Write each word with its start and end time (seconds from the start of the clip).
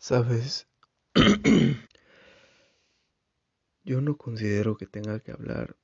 Sabes, 0.00 0.66
yo 3.84 4.00
no 4.00 4.16
considero 4.16 4.76
que 4.76 4.86
tenga 4.86 5.20
que 5.20 5.32
hablar 5.32 5.76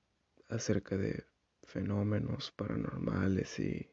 acerca 0.48 0.96
de 0.96 1.26
fenómenos 1.62 2.50
paranormales 2.50 3.58
y 3.58 3.90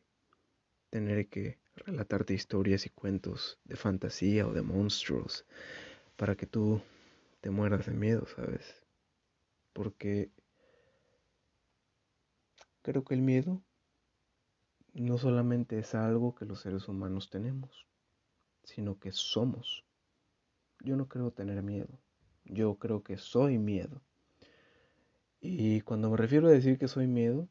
tener 0.89 1.27
que 1.29 1.59
relatarte 1.75 2.33
historias 2.33 2.85
y 2.85 2.89
cuentos 2.91 3.59
de 3.65 3.75
fantasía 3.75 4.47
o 4.47 4.53
de 4.53 4.61
monstruos 4.61 5.45
para 6.17 6.35
que 6.35 6.47
tú 6.47 6.81
te 7.41 7.49
mueras 7.49 7.85
de 7.87 7.93
miedo, 7.93 8.25
¿sabes? 8.27 8.85
Porque 9.73 10.31
creo 12.83 13.03
que 13.03 13.15
el 13.15 13.21
miedo 13.23 13.63
no 14.93 15.17
solamente 15.17 15.77
es 15.77 15.93
algo 15.93 16.35
que 16.35 16.45
los 16.45 16.61
seres 16.61 16.87
humanos 16.87 17.29
tenemos, 17.29 17.85
sino 18.63 18.99
que 18.99 19.11
somos. 19.11 19.83
Yo 20.83 20.97
no 20.97 21.07
creo 21.07 21.31
tener 21.31 21.63
miedo. 21.63 21.87
Yo 22.45 22.75
creo 22.75 23.03
que 23.03 23.17
soy 23.17 23.57
miedo. 23.57 24.01
Y 25.39 25.81
cuando 25.81 26.09
me 26.09 26.17
refiero 26.17 26.47
a 26.47 26.51
decir 26.51 26.77
que 26.77 26.87
soy 26.87 27.07
miedo, 27.07 27.47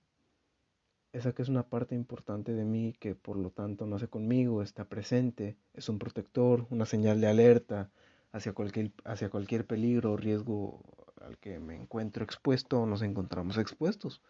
esa 1.13 1.33
que 1.33 1.43
es 1.43 1.49
una 1.49 1.69
parte 1.69 1.95
importante 1.95 2.53
de 2.53 2.65
mí 2.65 2.95
que 2.99 3.15
por 3.15 3.37
lo 3.37 3.51
tanto 3.51 3.87
nace 3.87 4.09
conmigo, 4.09 4.63
está 4.63 4.85
presente, 4.85 5.57
es 5.75 5.89
un 5.89 5.99
protector, 5.99 6.67
una 6.71 6.87
señal 6.87 7.21
de 7.21 7.27
alerta 7.27 7.91
hacia 8.33 8.53
cualquier, 8.53 8.93
hacia 9.05 9.31
cualquier 9.31 9.67
peligro 9.67 10.12
o 10.12 10.17
riesgo 10.17 10.83
al 11.21 11.39
que 11.39 11.59
me 11.59 11.77
encuentro 11.77 12.25
expuesto 12.25 12.81
o 12.81 12.87
nos 12.87 13.03
encontramos 13.03 13.59
expuestos. 13.59 14.23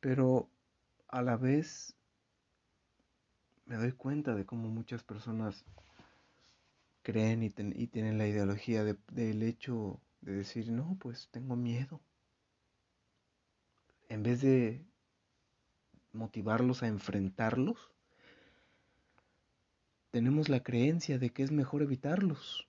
Pero 0.00 0.48
a 1.08 1.22
la 1.22 1.36
vez 1.36 1.96
me 3.64 3.76
doy 3.76 3.92
cuenta 3.92 4.34
de 4.34 4.46
cómo 4.46 4.68
muchas 4.68 5.02
personas 5.02 5.64
creen 7.06 7.44
y, 7.44 7.50
tienen 7.50 8.18
la 8.18 8.26
ideología 8.26 8.82
del 8.82 9.42
hecho 9.44 10.00
de 10.22 10.32
decir, 10.32 10.72
no, 10.72 10.96
pues 10.98 11.28
tengo 11.30 11.54
miedo. 11.54 12.00
En 14.08 14.24
vez 14.24 14.40
de 14.40 14.84
motivarlos 16.12 16.82
a 16.82 16.88
enfrentarlos, 16.88 17.92
tenemos 20.10 20.48
la 20.48 20.64
creencia 20.64 21.20
de 21.20 21.30
que 21.30 21.44
es 21.44 21.52
mejor 21.52 21.82
evitarlos. 21.82 22.66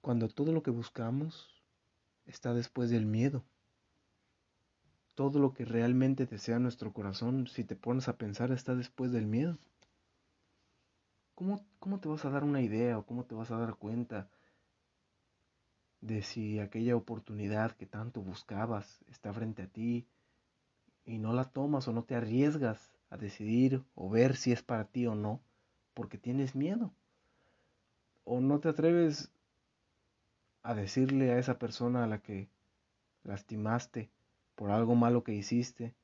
Cuando 0.00 0.26
todo 0.26 0.50
lo 0.50 0.64
que 0.64 0.72
buscamos 0.72 1.62
está 2.26 2.54
después 2.54 2.90
del 2.90 3.06
miedo. 3.06 3.44
Todo 5.14 5.38
lo 5.38 5.52
que 5.52 5.64
realmente 5.64 6.26
desea 6.26 6.58
nuestro 6.58 6.92
corazón, 6.92 7.46
si 7.46 7.62
te 7.62 7.76
pones 7.76 8.08
a 8.08 8.16
pensar, 8.16 8.50
está 8.50 8.74
después 8.74 9.12
del 9.12 9.26
miedo. 9.26 9.58
¿Cómo, 11.78 12.00
te 12.00 12.08
vas 12.08 12.24
a 12.24 12.30
dar 12.30 12.42
una 12.42 12.62
idea 12.62 12.98
o 12.98 13.06
cómo 13.06 13.24
te 13.24 13.36
vas 13.36 13.52
a 13.52 13.58
dar 13.58 13.76
cuenta 13.76 14.28
de 16.00 16.22
si 16.22 16.58
aquella 16.58 16.96
oportunidad 16.96 17.76
que 17.76 17.86
tanto 17.86 18.22
buscabas 18.22 19.04
está 19.06 19.32
frente 19.32 19.62
a 19.62 19.68
ti 19.68 20.08
y 21.04 21.18
no 21.18 21.32
la 21.32 21.44
tomas 21.44 21.86
o 21.86 21.92
no 21.92 22.02
te 22.02 22.16
arriesgas 22.16 22.92
a 23.08 23.16
decidir 23.16 23.84
o 23.94 24.10
ver 24.10 24.34
si 24.34 24.50
es 24.50 24.62
para 24.62 24.86
ti 24.86 25.06
o 25.06 25.14
no, 25.14 25.40
porque 25.94 26.18
tienes 26.18 26.56
miedo? 26.56 26.92
¿O 28.24 28.40
no 28.40 28.58
te 28.58 28.68
atreves 28.68 29.30
a 30.64 30.74
decirle 30.74 31.30
a 31.30 31.38
esa 31.38 31.58
persona 31.58 32.02
a 32.02 32.08
la 32.08 32.18
que 32.20 32.48
lastimaste 33.22 34.10
por 34.56 34.72
algo 34.72 34.96
malo 34.96 35.22
que 35.22 35.34
hiciste? 35.34 35.94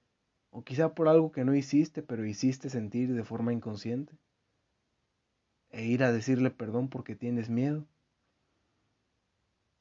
O 0.51 0.63
quizá 0.63 0.95
por 0.95 1.09
algo 1.09 1.33
que 1.33 1.45
no 1.45 1.57
hiciste, 1.57 2.03
pero 2.03 2.25
hiciste 2.25 2.71
sentir 2.71 3.13
de 3.13 3.25
forma 3.25 3.53
inconsciente 3.53 4.17
e 5.75 5.85
ir 5.85 6.05
a 6.05 6.13
decirle 6.13 6.51
perdón 6.51 6.89
porque 6.89 7.17
tienes 7.17 7.51
miedo. 7.51 7.85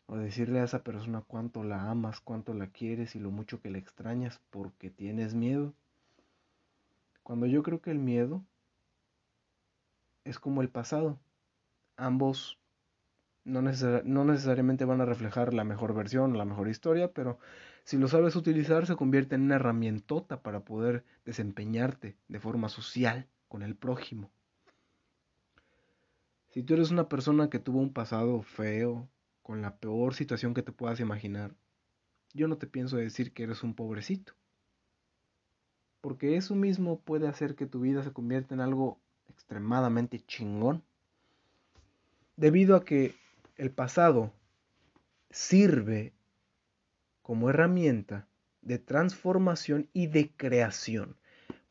O 0.07 0.17
decirle 0.17 0.59
a 0.59 0.63
esa 0.63 0.83
persona 0.83 1.21
cuánto 1.21 1.63
la 1.63 1.89
amas, 1.89 2.19
cuánto 2.19 2.53
la 2.53 2.67
quieres 2.67 3.15
y 3.15 3.19
lo 3.19 3.31
mucho 3.31 3.61
que 3.61 3.69
la 3.69 3.77
extrañas 3.77 4.41
porque 4.49 4.89
tienes 4.89 5.35
miedo. 5.35 5.73
Cuando 7.21 7.45
yo 7.45 7.63
creo 7.63 7.81
que 7.81 7.91
el 7.91 7.99
miedo 7.99 8.43
es 10.23 10.39
como 10.39 10.61
el 10.61 10.69
pasado. 10.69 11.19
Ambos 11.95 12.59
no, 13.45 13.61
no, 13.61 14.25
necesariamente 14.25 14.85
van 14.85 15.01
a 15.01 15.05
reflejar 15.05 15.53
la 15.53 15.63
mejor 15.63 15.93
versión, 15.93 16.37
la 16.37 16.45
mejor 16.45 16.69
historia, 16.69 17.11
pero 17.13 17.39
si 17.83 17.97
lo 17.97 18.07
sabes 18.07 18.35
utilizar 18.35 18.87
se 18.87 18.95
convierte 18.95 19.35
en 19.35 19.43
una 19.43 19.55
herramientota 19.55 20.41
para 20.41 20.61
poder 20.61 21.05
desempeñarte 21.25 22.17
de 22.27 22.39
forma 22.39 22.69
social 22.69 23.27
con 23.47 23.61
el 23.61 23.75
prójimo. 23.75 24.31
Si 26.53 26.61
tú 26.61 26.75
eres 26.75 26.91
una 26.91 27.09
persona 27.09 27.49
que 27.49 27.57
tuvo 27.57 27.79
un 27.79 27.91
pasado 27.91 28.43
feo, 28.43 29.09
con 29.41 29.63
la 29.63 29.75
peor 29.77 30.13
situación 30.13 30.53
que 30.53 30.61
te 30.61 30.71
puedas 30.71 30.99
imaginar, 30.99 31.55
yo 32.31 32.47
no 32.47 32.59
te 32.59 32.67
pienso 32.67 32.95
decir 32.97 33.33
que 33.33 33.41
eres 33.41 33.63
un 33.63 33.73
pobrecito. 33.73 34.33
Porque 35.99 36.37
eso 36.37 36.53
mismo 36.53 36.99
puede 36.99 37.27
hacer 37.27 37.55
que 37.55 37.65
tu 37.65 37.79
vida 37.79 38.03
se 38.03 38.13
convierta 38.13 38.53
en 38.53 38.61
algo 38.61 38.99
extremadamente 39.29 40.19
chingón. 40.19 40.83
Debido 42.35 42.75
a 42.75 42.85
que 42.85 43.15
el 43.57 43.71
pasado 43.71 44.31
sirve 45.31 46.13
como 47.23 47.49
herramienta 47.49 48.27
de 48.61 48.77
transformación 48.77 49.89
y 49.91 50.05
de 50.05 50.29
creación. 50.37 51.17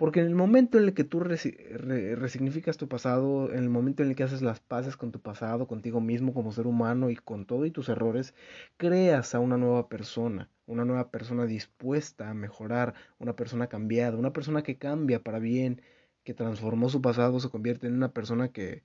Porque 0.03 0.19
en 0.19 0.27
el 0.27 0.35
momento 0.35 0.79
en 0.79 0.85
el 0.87 0.95
que 0.95 1.05
tú 1.05 1.21
resignificas 1.21 2.77
tu 2.77 2.89
pasado, 2.89 3.53
en 3.53 3.59
el 3.59 3.69
momento 3.69 4.03
en 4.03 4.09
el 4.09 4.17
que 4.17 4.25
haces 4.25 4.43
las 4.43 4.59
paces 4.59 4.97
con 4.97 5.13
tu 5.13 5.21
pasado, 5.21 5.69
contigo 5.69 6.01
mismo 6.01 6.35
como 6.35 6.51
ser 6.51 6.67
humano 6.67 7.09
y 7.09 7.15
con 7.15 7.47
todo 7.47 7.67
y 7.67 7.71
tus 7.71 7.89
errores, 7.89 8.35
creas 8.79 9.33
a 9.37 9.39
una 9.39 9.59
nueva 9.59 9.89
persona, 9.89 10.51
una 10.67 10.85
nueva 10.85 11.13
persona 11.13 11.47
dispuesta 11.47 12.31
a 12.31 12.35
mejorar, 12.35 12.95
una 13.21 13.37
persona 13.37 13.69
cambiada, 13.69 14.17
una 14.17 14.33
persona 14.33 14.65
que 14.65 14.77
cambia 14.77 15.23
para 15.23 15.39
bien, 15.39 15.81
que 16.25 16.34
transformó 16.34 16.89
su 16.89 17.01
pasado, 17.01 17.39
se 17.39 17.49
convierte 17.49 17.87
en 17.87 17.95
una 17.95 18.13
persona 18.13 18.49
que 18.49 18.83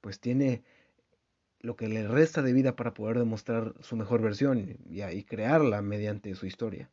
pues 0.00 0.18
tiene 0.18 0.64
lo 1.60 1.76
que 1.76 1.86
le 1.86 2.08
resta 2.08 2.42
de 2.42 2.52
vida 2.52 2.74
para 2.74 2.92
poder 2.92 3.20
demostrar 3.20 3.74
su 3.78 3.94
mejor 3.94 4.20
versión 4.20 4.58
y, 4.58 5.00
y 5.00 5.22
crearla 5.22 5.80
mediante 5.80 6.34
su 6.34 6.46
historia. 6.46 6.90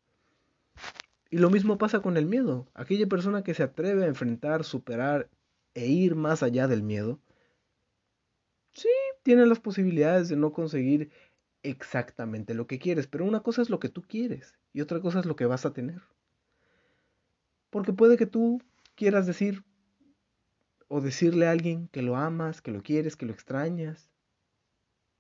Y 1.29 1.38
lo 1.38 1.50
mismo 1.50 1.78
pasa 1.78 2.01
con 2.01 2.17
el 2.17 2.25
miedo. 2.25 2.67
Aquella 2.73 3.07
persona 3.07 3.44
que 3.44 3.53
se 3.53 3.63
atreve 3.63 4.03
a 4.03 4.07
enfrentar, 4.07 4.63
superar 4.63 5.29
e 5.73 5.88
ir 5.88 6.16
más 6.16 6.41
allá 6.41 6.67
del 6.67 6.81
miedo, 6.81 7.19
sí, 8.72 8.90
tiene 9.23 9.45
las 9.45 9.59
posibilidades 9.59 10.29
de 10.29 10.35
no 10.35 10.51
conseguir 10.51 11.12
exactamente 11.63 12.53
lo 12.53 12.67
que 12.67 12.79
quieres, 12.79 13.07
pero 13.07 13.25
una 13.25 13.41
cosa 13.41 13.62
es 13.62 13.69
lo 13.69 13.79
que 13.79 13.90
tú 13.90 14.01
quieres 14.01 14.57
y 14.73 14.81
otra 14.81 15.01
cosa 15.01 15.19
es 15.19 15.25
lo 15.25 15.35
que 15.35 15.45
vas 15.45 15.66
a 15.66 15.73
tener. 15.73 16.01
Porque 17.69 17.94
puede 17.94 18.17
que 18.17 18.25
tú 18.25 18.61
quieras 18.96 19.28
decir 19.28 19.63
o 20.88 21.01
decirle 21.01 21.47
a 21.47 21.51
alguien 21.51 21.88
que 21.90 22.01
lo 22.01 22.16
amas, 22.16 22.61
que 22.61 22.72
lo 22.72 22.81
quieres, 22.81 23.16
que 23.16 23.25
lo 23.25 23.34
extrañas. 23.34 24.09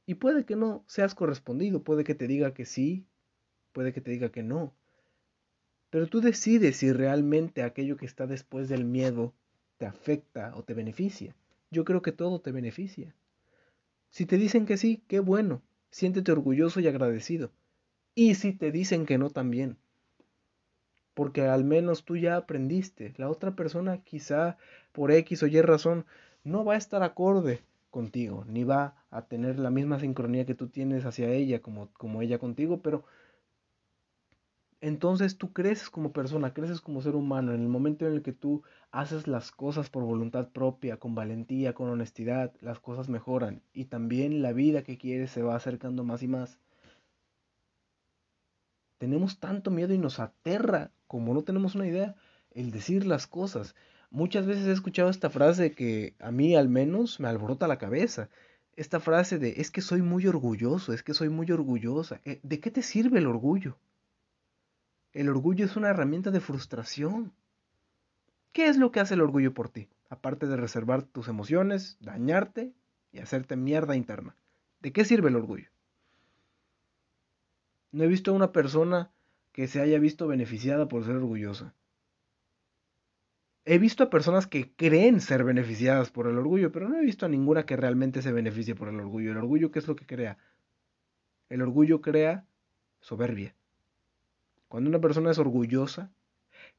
Y 0.07 0.15
puede 0.15 0.45
que 0.45 0.55
no 0.55 0.83
seas 0.87 1.13
correspondido, 1.13 1.83
puede 1.83 2.03
que 2.03 2.15
te 2.15 2.25
diga 2.25 2.53
que 2.55 2.65
sí, 2.65 3.05
puede 3.71 3.93
que 3.93 4.01
te 4.01 4.09
diga 4.09 4.31
que 4.31 4.41
no. 4.41 4.75
Pero 5.89 6.07
tú 6.07 6.21
decides 6.21 6.77
si 6.77 6.91
realmente 6.91 7.63
aquello 7.63 7.97
que 7.97 8.05
está 8.05 8.27
después 8.27 8.69
del 8.69 8.85
miedo 8.85 9.33
te 9.77 9.85
afecta 9.85 10.55
o 10.55 10.63
te 10.63 10.73
beneficia. 10.73 11.35
Yo 11.71 11.85
creo 11.85 12.01
que 12.01 12.11
todo 12.11 12.39
te 12.41 12.51
beneficia. 12.51 13.13
Si 14.09 14.25
te 14.25 14.37
dicen 14.37 14.65
que 14.65 14.77
sí, 14.77 15.03
qué 15.07 15.19
bueno, 15.19 15.61
siéntete 15.91 16.31
orgulloso 16.31 16.79
y 16.79 16.87
agradecido. 16.87 17.51
Y 18.15 18.35
si 18.35 18.53
te 18.53 18.71
dicen 18.71 19.05
que 19.05 19.17
no 19.17 19.29
también. 19.29 19.77
Porque 21.13 21.41
al 21.43 21.63
menos 21.63 22.05
tú 22.05 22.17
ya 22.17 22.37
aprendiste. 22.37 23.13
La 23.17 23.29
otra 23.29 23.55
persona 23.55 24.03
quizá 24.03 24.57
por 24.91 25.11
X 25.11 25.43
o 25.43 25.47
Y 25.47 25.61
razón 25.61 26.05
no 26.43 26.65
va 26.65 26.73
a 26.73 26.77
estar 26.77 27.03
acorde 27.03 27.61
contigo, 27.89 28.45
ni 28.47 28.63
va 28.63 28.95
a 29.09 29.23
tener 29.23 29.59
la 29.59 29.71
misma 29.71 29.99
sincronía 29.99 30.45
que 30.45 30.55
tú 30.55 30.67
tienes 30.67 31.05
hacia 31.05 31.29
ella 31.29 31.61
como, 31.61 31.89
como 31.93 32.21
ella 32.21 32.37
contigo, 32.37 32.81
pero 32.81 33.03
entonces 34.81 35.37
tú 35.37 35.51
creces 35.51 35.89
como 35.89 36.13
persona, 36.13 36.53
creces 36.53 36.79
como 36.79 37.01
ser 37.01 37.15
humano. 37.15 37.53
En 37.53 37.61
el 37.61 37.67
momento 37.67 38.07
en 38.07 38.13
el 38.13 38.21
que 38.21 38.31
tú 38.31 38.63
haces 38.91 39.27
las 39.27 39.51
cosas 39.51 39.89
por 39.89 40.03
voluntad 40.03 40.49
propia, 40.49 40.97
con 40.97 41.15
valentía, 41.15 41.73
con 41.73 41.89
honestidad, 41.89 42.53
las 42.61 42.79
cosas 42.79 43.09
mejoran. 43.09 43.61
Y 43.73 43.85
también 43.85 44.41
la 44.41 44.53
vida 44.53 44.83
que 44.83 44.97
quieres 44.97 45.31
se 45.31 45.43
va 45.43 45.55
acercando 45.55 46.03
más 46.05 46.23
y 46.23 46.27
más. 46.29 46.59
Tenemos 48.99 49.39
tanto 49.39 49.71
miedo 49.71 49.93
y 49.93 49.97
nos 49.97 50.19
aterra, 50.19 50.91
como 51.07 51.33
no 51.33 51.43
tenemos 51.43 51.75
una 51.75 51.87
idea, 51.87 52.15
el 52.51 52.71
decir 52.71 53.05
las 53.05 53.27
cosas. 53.27 53.75
Muchas 54.11 54.45
veces 54.45 54.67
he 54.67 54.71
escuchado 54.71 55.09
esta 55.09 55.29
frase 55.29 55.73
que 55.73 56.15
a 56.19 56.31
mí 56.31 56.55
al 56.55 56.69
menos 56.69 57.19
me 57.19 57.27
alborota 57.27 57.67
la 57.67 57.77
cabeza. 57.77 58.29
Esta 58.75 58.99
frase 59.01 59.39
de 59.39 59.55
es 59.57 59.71
que 59.71 59.81
soy 59.81 60.01
muy 60.01 60.25
orgulloso, 60.25 60.93
es 60.93 61.03
que 61.03 61.13
soy 61.13 61.29
muy 61.29 61.51
orgullosa. 61.51 62.21
Eh, 62.23 62.39
¿De 62.43 62.59
qué 62.61 62.71
te 62.71 62.81
sirve 62.81 63.19
el 63.19 63.27
orgullo? 63.27 63.77
El 65.13 65.29
orgullo 65.29 65.65
es 65.65 65.75
una 65.75 65.89
herramienta 65.89 66.29
de 66.31 66.39
frustración. 66.39 67.33
¿Qué 68.51 68.67
es 68.67 68.77
lo 68.77 68.91
que 68.91 68.99
hace 68.99 69.15
el 69.15 69.21
orgullo 69.21 69.53
por 69.53 69.69
ti? 69.69 69.89
Aparte 70.09 70.47
de 70.47 70.57
reservar 70.57 71.03
tus 71.03 71.27
emociones, 71.27 71.97
dañarte 71.99 72.73
y 73.11 73.19
hacerte 73.19 73.55
mierda 73.55 73.95
interna. 73.95 74.35
¿De 74.81 74.91
qué 74.91 75.05
sirve 75.05 75.29
el 75.29 75.35
orgullo? 75.35 75.69
No 77.91 78.03
he 78.03 78.07
visto 78.07 78.31
a 78.31 78.35
una 78.35 78.51
persona 78.51 79.11
que 79.51 79.67
se 79.67 79.81
haya 79.81 79.97
visto 79.99 80.27
beneficiada 80.27 80.87
por 80.87 81.03
ser 81.03 81.15
orgullosa. 81.15 81.73
He 83.65 83.77
visto 83.77 84.03
a 84.03 84.09
personas 84.09 84.47
que 84.47 84.71
creen 84.75 85.21
ser 85.21 85.43
beneficiadas 85.43 86.11
por 86.11 86.27
el 86.27 86.37
orgullo, 86.37 86.71
pero 86.71 86.87
no 86.87 86.97
he 86.97 87.05
visto 87.05 87.25
a 87.25 87.29
ninguna 87.29 87.65
que 87.65 87.75
realmente 87.75 88.21
se 88.21 88.31
beneficie 88.31 88.75
por 88.75 88.89
el 88.89 88.99
orgullo. 88.99 89.31
¿El 89.31 89.37
orgullo 89.37 89.71
qué 89.71 89.79
es 89.79 89.87
lo 89.87 89.95
que 89.95 90.05
crea? 90.05 90.37
El 91.49 91.61
orgullo 91.61 92.01
crea 92.01 92.45
soberbia. 92.99 93.55
Cuando 94.69 94.87
una 94.89 95.01
persona 95.01 95.31
es 95.31 95.39
orgullosa, 95.39 96.11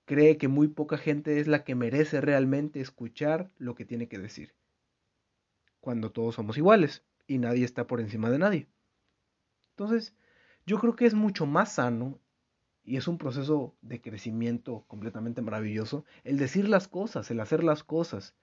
cree 0.05 0.39
que 0.39 0.47
muy 0.47 0.69
poca 0.69 0.97
gente 0.97 1.41
es 1.41 1.49
la 1.49 1.65
que 1.65 1.75
merece 1.75 2.21
realmente 2.21 2.81
escuchar 2.81 3.51
lo 3.59 3.75
que 3.75 3.85
tiene 3.85 4.09
que 4.09 4.19
decir. 4.19 4.55
Cuando 5.81 6.13
todos 6.13 6.37
somos 6.37 6.57
iguales 6.57 7.03
y 7.27 7.39
nadie 7.39 7.65
está 7.65 7.89
por 7.89 8.01
encima 8.01 8.31
de 8.31 8.39
nadie. 8.39 8.69
Entonces, 9.73 10.15
yo 10.67 10.79
creo 10.79 10.95
que 10.95 11.05
es 11.05 11.15
mucho 11.15 11.47
más 11.47 11.73
sano 11.73 12.21
y 12.85 12.97
es 12.97 13.09
un 13.09 13.19
proceso 13.19 13.75
de 13.83 14.01
crecimiento 14.01 14.85
completamente 14.87 15.43
maravilloso 15.43 16.05
el 16.23 16.39
decir 16.39 16.69
las 16.69 16.87
cosas, 16.87 17.29
el 17.33 17.41
hacer 17.41 17.65
las 17.65 17.83
cosas. 17.83 18.37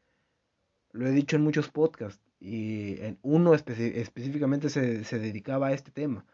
Lo 0.92 1.08
he 1.08 1.12
dicho 1.12 1.38
en 1.38 1.44
muchos 1.44 1.70
podcasts 1.70 2.22
y 2.42 3.00
en 3.00 3.18
uno 3.22 3.54
específicamente 3.54 4.70
se, 4.70 5.06
se 5.06 5.20
dedicaba 5.20 5.68
a 5.68 5.74
este 5.74 5.92
tema. 5.92 6.26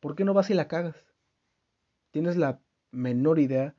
¿Por 0.00 0.16
qué 0.16 0.24
no 0.24 0.32
vas 0.32 0.48
y 0.48 0.54
la 0.54 0.68
cagas? 0.68 1.11
Tienes 2.12 2.36
la 2.36 2.60
menor 2.92 3.40
idea 3.40 3.74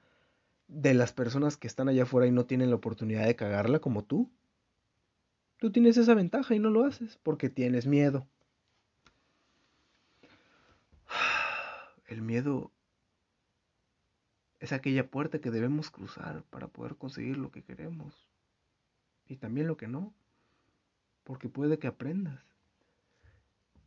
de 0.68 0.94
las 0.94 1.14
personas 1.14 1.56
que 1.56 1.68
están 1.68 1.88
allá 1.88 2.04
afuera 2.04 2.28
y 2.28 2.32
no 2.32 2.46
tienen 2.46 2.70
la 2.72 2.76
oportunidad 2.76 3.26
de 3.26 3.36
cagarla 3.36 3.80
como 3.80 4.04
tú. 4.04 4.30
Tú 5.58 5.72
tienes 5.72 5.96
esa 5.98 6.16
ventaja 6.16 6.56
y 6.56 6.60
no 6.60 6.70
lo 6.70 6.84
haces 6.84 7.18
porque 7.24 7.50
tienes 7.50 7.86
miedo. 7.86 8.28
El 12.08 12.22
miedo 12.22 12.72
es 14.60 14.74
aquella 14.74 15.10
puerta 15.10 15.40
que 15.40 15.52
debemos 15.52 15.92
cruzar 15.92 16.44
para 16.50 16.68
poder 16.68 16.96
conseguir 16.96 17.38
lo 17.38 17.52
que 17.52 17.64
queremos. 17.64 18.28
Y 19.28 19.38
también 19.38 19.68
lo 19.68 19.78
que 19.78 19.88
no. 19.88 20.12
Porque 21.24 21.50
puede 21.50 21.78
que 21.78 21.88
aprendas. 21.88 22.44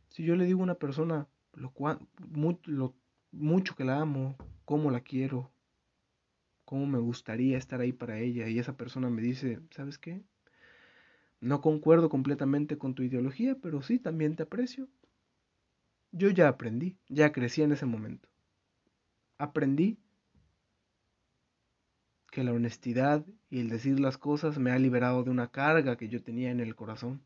Si 0.07 0.23
yo 0.23 0.35
le 0.35 0.45
digo 0.45 0.61
a 0.61 0.63
una 0.63 0.75
persona 0.75 1.27
lo, 1.53 1.73
lo 2.65 2.93
mucho 3.31 3.75
que 3.75 3.83
la 3.83 3.99
amo, 3.99 4.35
cómo 4.65 4.91
la 4.91 5.01
quiero, 5.01 5.51
cómo 6.65 6.85
me 6.85 6.99
gustaría 6.99 7.57
estar 7.57 7.79
ahí 7.81 7.93
para 7.93 8.19
ella, 8.19 8.47
y 8.47 8.59
esa 8.59 8.75
persona 8.75 9.09
me 9.09 9.21
dice, 9.21 9.59
¿sabes 9.71 9.97
qué? 9.97 10.23
No 11.39 11.61
concuerdo 11.61 12.09
completamente 12.09 12.77
con 12.77 12.95
tu 12.95 13.03
ideología, 13.03 13.55
pero 13.61 13.81
sí, 13.81 13.99
también 13.99 14.35
te 14.35 14.43
aprecio. 14.43 14.87
Yo 16.11 16.29
ya 16.29 16.47
aprendí, 16.47 16.97
ya 17.09 17.31
crecí 17.31 17.61
en 17.61 17.71
ese 17.71 17.85
momento. 17.85 18.27
Aprendí 19.37 19.99
que 22.31 22.43
la 22.43 22.53
honestidad 22.53 23.25
y 23.49 23.59
el 23.59 23.69
decir 23.69 23.99
las 23.99 24.17
cosas 24.17 24.57
me 24.57 24.71
ha 24.71 24.79
liberado 24.79 25.23
de 25.23 25.29
una 25.29 25.51
carga 25.51 25.95
que 25.95 26.09
yo 26.09 26.23
tenía 26.23 26.51
en 26.51 26.59
el 26.59 26.75
corazón. 26.75 27.21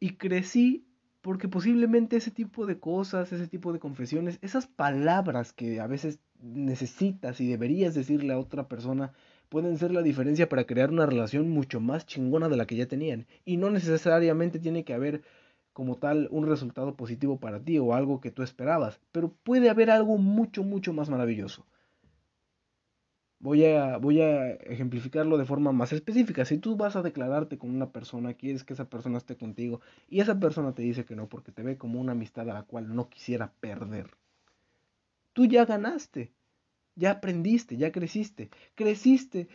Y 0.00 0.16
crecí 0.16 0.86
porque 1.22 1.48
posiblemente 1.48 2.16
ese 2.16 2.30
tipo 2.30 2.66
de 2.66 2.78
cosas, 2.78 3.32
ese 3.32 3.46
tipo 3.46 3.72
de 3.72 3.78
confesiones, 3.78 4.38
esas 4.42 4.66
palabras 4.66 5.52
que 5.52 5.80
a 5.80 5.86
veces 5.86 6.20
necesitas 6.40 7.40
y 7.40 7.48
deberías 7.48 7.94
decirle 7.94 8.32
a 8.32 8.38
otra 8.38 8.68
persona, 8.68 9.12
pueden 9.48 9.76
ser 9.78 9.90
la 9.90 10.02
diferencia 10.02 10.48
para 10.48 10.64
crear 10.64 10.90
una 10.90 11.06
relación 11.06 11.50
mucho 11.50 11.80
más 11.80 12.06
chingona 12.06 12.48
de 12.48 12.56
la 12.56 12.66
que 12.66 12.76
ya 12.76 12.86
tenían. 12.86 13.26
Y 13.44 13.56
no 13.58 13.70
necesariamente 13.70 14.58
tiene 14.58 14.84
que 14.84 14.94
haber 14.94 15.22
como 15.72 15.96
tal 15.96 16.28
un 16.30 16.46
resultado 16.46 16.96
positivo 16.96 17.38
para 17.38 17.60
ti 17.60 17.78
o 17.78 17.94
algo 17.94 18.20
que 18.20 18.30
tú 18.30 18.42
esperabas, 18.42 19.00
pero 19.12 19.32
puede 19.44 19.70
haber 19.70 19.90
algo 19.90 20.18
mucho, 20.18 20.62
mucho 20.62 20.92
más 20.92 21.10
maravilloso. 21.10 21.66
Voy 23.40 23.64
a, 23.64 23.96
voy 23.96 24.20
a 24.20 24.50
ejemplificarlo 24.52 25.38
de 25.38 25.46
forma 25.46 25.72
más 25.72 25.92
específica. 25.92 26.44
Si 26.44 26.58
tú 26.58 26.76
vas 26.76 26.94
a 26.96 27.02
declararte 27.02 27.58
con 27.58 27.70
una 27.70 27.90
persona, 27.90 28.34
quieres 28.34 28.64
que 28.64 28.74
esa 28.74 28.88
persona 28.90 29.18
esté 29.18 29.36
contigo 29.36 29.80
y 30.08 30.20
esa 30.20 30.38
persona 30.38 30.74
te 30.74 30.82
dice 30.82 31.04
que 31.06 31.16
no 31.16 31.28
porque 31.28 31.50
te 31.50 31.62
ve 31.62 31.78
como 31.78 32.00
una 32.00 32.12
amistad 32.12 32.48
a 32.50 32.54
la 32.54 32.64
cual 32.64 32.94
no 32.94 33.08
quisiera 33.08 33.52
perder, 33.60 34.10
tú 35.32 35.46
ya 35.46 35.64
ganaste, 35.64 36.32
ya 36.96 37.12
aprendiste, 37.12 37.76
ya 37.76 37.92
creciste, 37.92 38.50
creciste 38.74 39.48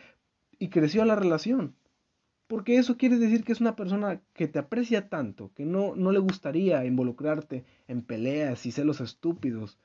y 0.58 0.68
creció 0.70 1.04
la 1.04 1.16
relación. 1.16 1.76
Porque 2.48 2.76
eso 2.78 2.96
quiere 2.96 3.18
decir 3.18 3.44
que 3.44 3.52
es 3.52 3.60
una 3.60 3.76
persona 3.76 4.22
que 4.34 4.48
te 4.48 4.58
aprecia 4.60 5.08
tanto, 5.08 5.52
que 5.54 5.66
no, 5.66 5.96
no 5.96 6.12
le 6.12 6.20
gustaría 6.20 6.84
involucrarte 6.86 7.64
en 7.88 8.02
peleas 8.02 8.66
y 8.66 8.72
celos 8.72 9.00
estúpidos 9.00 9.78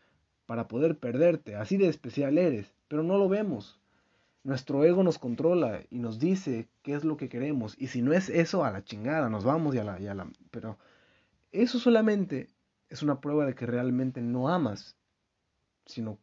para 0.47 0.67
poder 0.67 0.99
perderte. 0.99 1.55
Así 1.55 1.77
de 1.77 1.87
especial 1.87 2.37
eres, 2.37 2.75
pero 2.87 3.03
no 3.03 3.17
lo 3.17 3.29
vemos. 3.29 3.80
Nuestro 4.43 4.83
ego 4.83 5.03
nos 5.03 5.19
controla 5.19 5.81
y 5.89 5.99
nos 5.99 6.17
dice 6.17 6.67
qué 6.81 6.95
es 6.95 7.03
lo 7.03 7.15
que 7.15 7.29
queremos. 7.29 7.75
Y 7.77 7.87
si 7.87 8.01
no 8.01 8.11
es 8.13 8.29
eso, 8.29 8.65
a 8.65 8.71
la 8.71 8.83
chingada, 8.83 9.29
nos 9.29 9.43
vamos 9.43 9.75
y 9.75 9.77
a 9.77 9.83
la... 9.83 9.99
Y 9.99 10.07
a 10.07 10.15
la 10.15 10.27
pero 10.49 10.77
eso 11.51 11.79
solamente 11.79 12.49
es 12.89 13.03
una 13.03 13.21
prueba 13.21 13.45
de 13.45 13.55
que 13.55 13.65
realmente 13.65 14.21
no 14.21 14.49
amas, 14.49 14.95
sino 15.85 16.17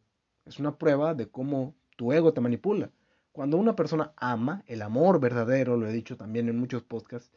es 0.45 0.59
una 0.59 0.77
prueba 0.77 1.13
de 1.13 1.29
cómo 1.29 1.75
tu 1.95 2.11
ego 2.11 2.33
te 2.33 2.41
manipula. 2.41 2.91
Cuando 3.31 3.57
una 3.57 3.75
persona 3.75 4.13
ama, 4.17 4.63
el 4.67 4.81
amor 4.81 5.19
verdadero, 5.19 5.77
lo 5.77 5.87
he 5.87 5.93
dicho 5.93 6.17
también 6.17 6.49
en 6.49 6.57
muchos 6.57 6.83
podcasts, 6.83 7.31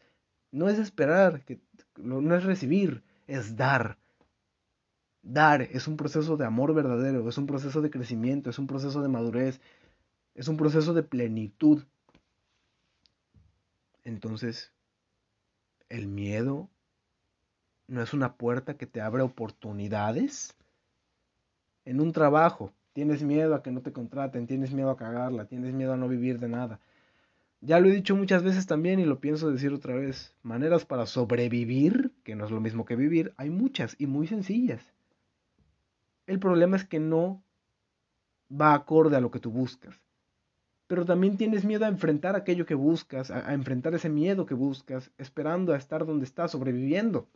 no 0.51 0.69
es 0.69 0.79
esperar, 0.79 1.45
que, 1.45 1.61
no 1.97 2.35
es 2.35 2.45
recibir, 2.45 3.03
es 3.27 3.57
dar. 3.57 3.99
Dar 5.23 5.63
es 5.63 5.87
un 5.87 5.97
proceso 5.97 6.37
de 6.37 6.45
amor 6.45 6.75
verdadero, 6.75 7.29
es 7.29 7.39
un 7.39 7.47
proceso 7.47 7.81
de 7.81 7.91
crecimiento, 7.91 8.51
es 8.51 8.59
un 8.59 8.67
proceso 8.67 9.03
de 9.03 9.09
madurez, 9.09 9.61
es 10.35 10.49
un 10.49 10.57
proceso 10.57 10.95
de 10.95 11.03
plenitud. 11.03 11.83
Entonces, 14.05 14.73
el 15.89 16.07
miedo 16.07 16.69
no 17.87 18.03
es 18.03 18.15
una 18.15 18.35
puerta 18.35 18.75
que 18.75 18.87
te 18.87 19.01
abre 19.01 19.23
oportunidades. 19.23 20.57
En 21.85 22.01
un 22.01 22.13
trabajo, 22.13 22.73
tienes 22.93 23.23
miedo 23.23 23.55
a 23.55 23.63
que 23.63 23.71
no 23.71 23.83
te 23.83 23.93
contraten, 23.93 24.47
tienes 24.47 24.73
miedo 24.73 24.91
a 24.91 24.97
cagarla, 24.97 25.47
tienes 25.47 25.75
miedo 25.75 25.93
a 25.93 25.97
no 25.97 26.09
vivir 26.09 26.39
de 26.39 26.49
nada. 26.49 26.81
Ya 27.61 27.79
lo 27.79 27.89
he 27.89 27.93
dicho 27.93 28.17
muchas 28.17 28.43
veces 28.43 28.67
también 28.67 28.99
y 28.99 29.05
lo 29.05 29.21
pienso 29.21 29.51
decir 29.51 29.73
otra 29.73 29.95
vez. 29.95 30.35
Maneras 30.43 30.85
para 30.85 31.07
sobrevivir, 31.07 32.13
que 32.25 32.35
no 32.35 32.45
es 32.45 32.51
lo 32.51 32.61
mismo 32.61 32.85
que 32.85 32.97
vivir, 32.97 33.35
hay 33.37 33.51
muchas 33.51 33.95
y 33.99 34.07
muy 34.07 34.27
sencillas. 34.27 34.83
El 36.27 36.41
problema 36.41 36.77
es 36.77 36.85
que 36.85 36.99
no 36.99 37.43
va 38.51 38.75
acorde 38.75 39.17
a 39.17 39.21
lo 39.21 39.31
que 39.31 39.39
tú 39.39 39.51
buscas 39.51 40.01
pero 40.93 41.07
también 41.07 41.39
tienes 41.39 41.65
miedo 41.65 41.87
a 41.87 41.89
enfrentar 41.89 42.37
aquello 42.37 42.67
que 42.67 42.75
buscas, 42.75 43.31
a, 43.31 43.55
enfrentar 43.55 43.95
ese 43.95 44.11
miedo 44.11 44.45
que 44.45 44.53
buscas, 44.53 45.11
esperando 45.17 45.73
a 45.73 45.79
estar 45.79 46.05
donde 46.05 46.27
estás, 46.27 46.51
sobreviviendo. 46.51 47.31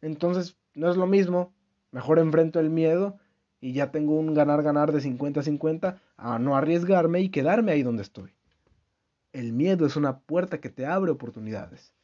Entonces, 0.00 0.56
no 0.74 0.90
es 0.90 0.96
lo 0.96 1.06
mismo, 1.06 1.52
mejor 1.92 2.18
enfrento 2.18 2.58
el 2.58 2.68
miedo 2.68 3.16
y 3.60 3.74
ya 3.74 3.92
tengo 3.92 4.18
un 4.18 4.34
ganar-ganar 4.34 4.90
de 4.90 4.98
50-50 4.98 6.00
a 6.16 6.38
no 6.40 6.56
arriesgarme 6.56 7.20
y 7.20 7.28
quedarme 7.28 7.70
ahí 7.70 7.84
donde 7.84 8.02
estoy. 8.02 8.32
El 9.32 9.52
miedo 9.52 9.86
es 9.86 9.94
una 9.94 10.18
puerta 10.18 10.58
que 10.58 10.68
te 10.68 10.84
abre 10.84 11.12
oportunidades 11.12 11.94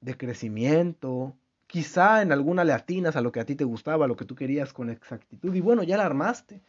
de 0.00 0.16
crecimiento, 0.16 1.36
quizá 1.68 2.22
en 2.22 2.32
alguna 2.32 2.64
le 2.64 2.72
atinas 2.72 3.14
a 3.14 3.20
lo 3.20 3.30
que 3.30 3.38
a 3.38 3.46
ti 3.46 3.54
te 3.54 3.62
gustaba, 3.62 4.06
a 4.06 4.08
lo 4.08 4.16
que 4.16 4.24
tú 4.24 4.34
querías 4.34 4.72
con 4.72 4.90
exactitud 4.90 5.54
y 5.54 5.60
bueno, 5.60 5.84
ya 5.84 5.96
la 5.96 6.06
armaste. 6.06 6.60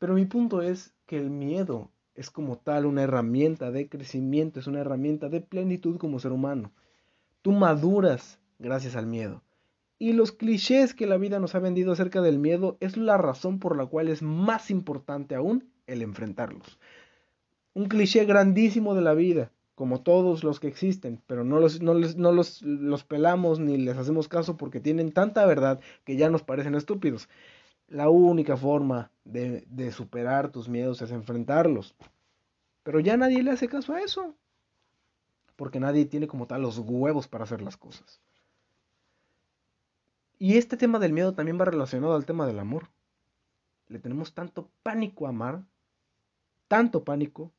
Pero 0.00 0.14
mi 0.14 0.24
punto 0.24 0.62
es 0.62 0.97
que 1.08 1.16
el 1.16 1.30
miedo 1.30 1.90
es 2.14 2.30
como 2.30 2.58
tal 2.58 2.84
una 2.84 3.02
herramienta 3.02 3.72
de 3.72 3.88
crecimiento, 3.88 4.60
es 4.60 4.66
una 4.66 4.80
herramienta 4.80 5.28
de 5.28 5.40
plenitud 5.40 5.96
como 5.96 6.20
ser 6.20 6.32
humano. 6.32 6.70
Tú 7.42 7.50
maduras 7.50 8.38
gracias 8.58 8.94
al 8.94 9.06
miedo. 9.06 9.42
Y 9.98 10.12
los 10.12 10.32
clichés 10.32 10.94
que 10.94 11.06
la 11.06 11.16
vida 11.16 11.40
nos 11.40 11.54
ha 11.54 11.60
vendido 11.60 11.92
acerca 11.92 12.20
del 12.20 12.38
miedo 12.38 12.76
es 12.80 12.96
la 12.96 13.16
razón 13.16 13.58
por 13.58 13.76
la 13.76 13.86
cual 13.86 14.08
es 14.08 14.22
más 14.22 14.70
importante 14.70 15.34
aún 15.34 15.72
el 15.86 16.02
enfrentarlos. 16.02 16.78
Un 17.72 17.86
cliché 17.86 18.24
grandísimo 18.26 18.94
de 18.94 19.00
la 19.00 19.14
vida, 19.14 19.50
como 19.74 20.02
todos 20.02 20.44
los 20.44 20.60
que 20.60 20.68
existen, 20.68 21.22
pero 21.26 21.42
no, 21.42 21.58
los, 21.58 21.80
no, 21.80 21.94
no 21.94 22.32
los, 22.32 22.60
los 22.62 23.04
pelamos 23.04 23.60
ni 23.60 23.78
les 23.78 23.96
hacemos 23.96 24.28
caso 24.28 24.56
porque 24.56 24.80
tienen 24.80 25.12
tanta 25.12 25.46
verdad 25.46 25.80
que 26.04 26.16
ya 26.16 26.28
nos 26.28 26.42
parecen 26.42 26.74
estúpidos. 26.74 27.28
La 27.88 28.08
única 28.10 28.56
forma 28.56 29.10
de, 29.24 29.64
de 29.68 29.92
superar 29.92 30.50
tus 30.50 30.68
miedos 30.68 31.02
es 31.02 31.10
enfrentarlos. 31.10 31.94
Pero 32.82 33.00
ya 33.00 33.16
nadie 33.16 33.42
le 33.42 33.50
hace 33.50 33.68
caso 33.68 33.94
a 33.94 34.00
eso. 34.00 34.34
Porque 35.56 35.80
nadie 35.80 36.04
tiene 36.04 36.28
como 36.28 36.46
tal 36.46 36.62
los 36.62 36.78
huevos 36.78 37.28
para 37.28 37.44
hacer 37.44 37.62
las 37.62 37.76
cosas. 37.76 38.20
Y 40.38 40.56
este 40.56 40.76
tema 40.76 40.98
del 40.98 41.12
miedo 41.12 41.34
también 41.34 41.60
va 41.60 41.64
relacionado 41.64 42.14
al 42.14 42.24
tema 42.24 42.46
del 42.46 42.60
amor. 42.60 42.88
Le 43.88 43.98
tenemos 43.98 44.34
tanto 44.34 44.70
pánico 44.82 45.26
a 45.26 45.30
amar, 45.30 45.64
tanto 46.68 47.02
pánico, 47.02 47.50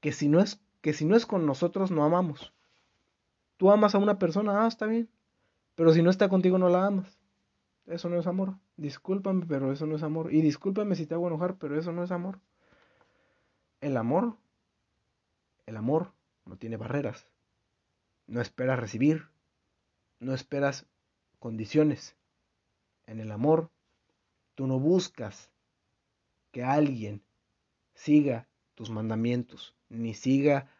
que 0.00 0.10
si 0.10 0.28
no 0.28 0.40
es, 0.40 0.60
que 0.80 0.92
si 0.92 1.04
no 1.04 1.14
es 1.16 1.24
con 1.24 1.46
nosotros 1.46 1.90
no 1.90 2.02
amamos. 2.02 2.52
Tú 3.56 3.70
amas 3.70 3.94
a 3.94 3.98
una 3.98 4.18
persona, 4.18 4.64
ah, 4.64 4.66
está 4.66 4.86
bien. 4.86 5.08
Pero 5.76 5.92
si 5.92 6.02
no 6.02 6.10
está 6.10 6.28
contigo, 6.28 6.58
no 6.58 6.68
la 6.68 6.86
amas. 6.86 7.18
Eso 7.86 8.08
no 8.08 8.18
es 8.18 8.26
amor. 8.26 8.56
Discúlpame, 8.76 9.44
pero 9.46 9.72
eso 9.72 9.86
no 9.86 9.96
es 9.96 10.02
amor. 10.02 10.32
Y 10.32 10.40
discúlpame 10.40 10.94
si 10.94 11.06
te 11.06 11.14
hago 11.14 11.28
enojar, 11.28 11.56
pero 11.56 11.78
eso 11.78 11.92
no 11.92 12.02
es 12.02 12.10
amor. 12.10 12.40
El 13.80 13.96
amor, 13.96 14.36
el 15.66 15.76
amor 15.76 16.12
no 16.46 16.56
tiene 16.56 16.76
barreras. 16.76 17.26
No 18.26 18.40
esperas 18.40 18.78
recibir. 18.78 19.28
No 20.18 20.32
esperas 20.32 20.86
condiciones. 21.38 22.16
En 23.06 23.20
el 23.20 23.30
amor, 23.30 23.70
tú 24.54 24.66
no 24.66 24.78
buscas 24.78 25.50
que 26.52 26.64
alguien 26.64 27.22
siga 27.94 28.48
tus 28.74 28.90
mandamientos, 28.90 29.74
ni 29.88 30.14
siga 30.14 30.70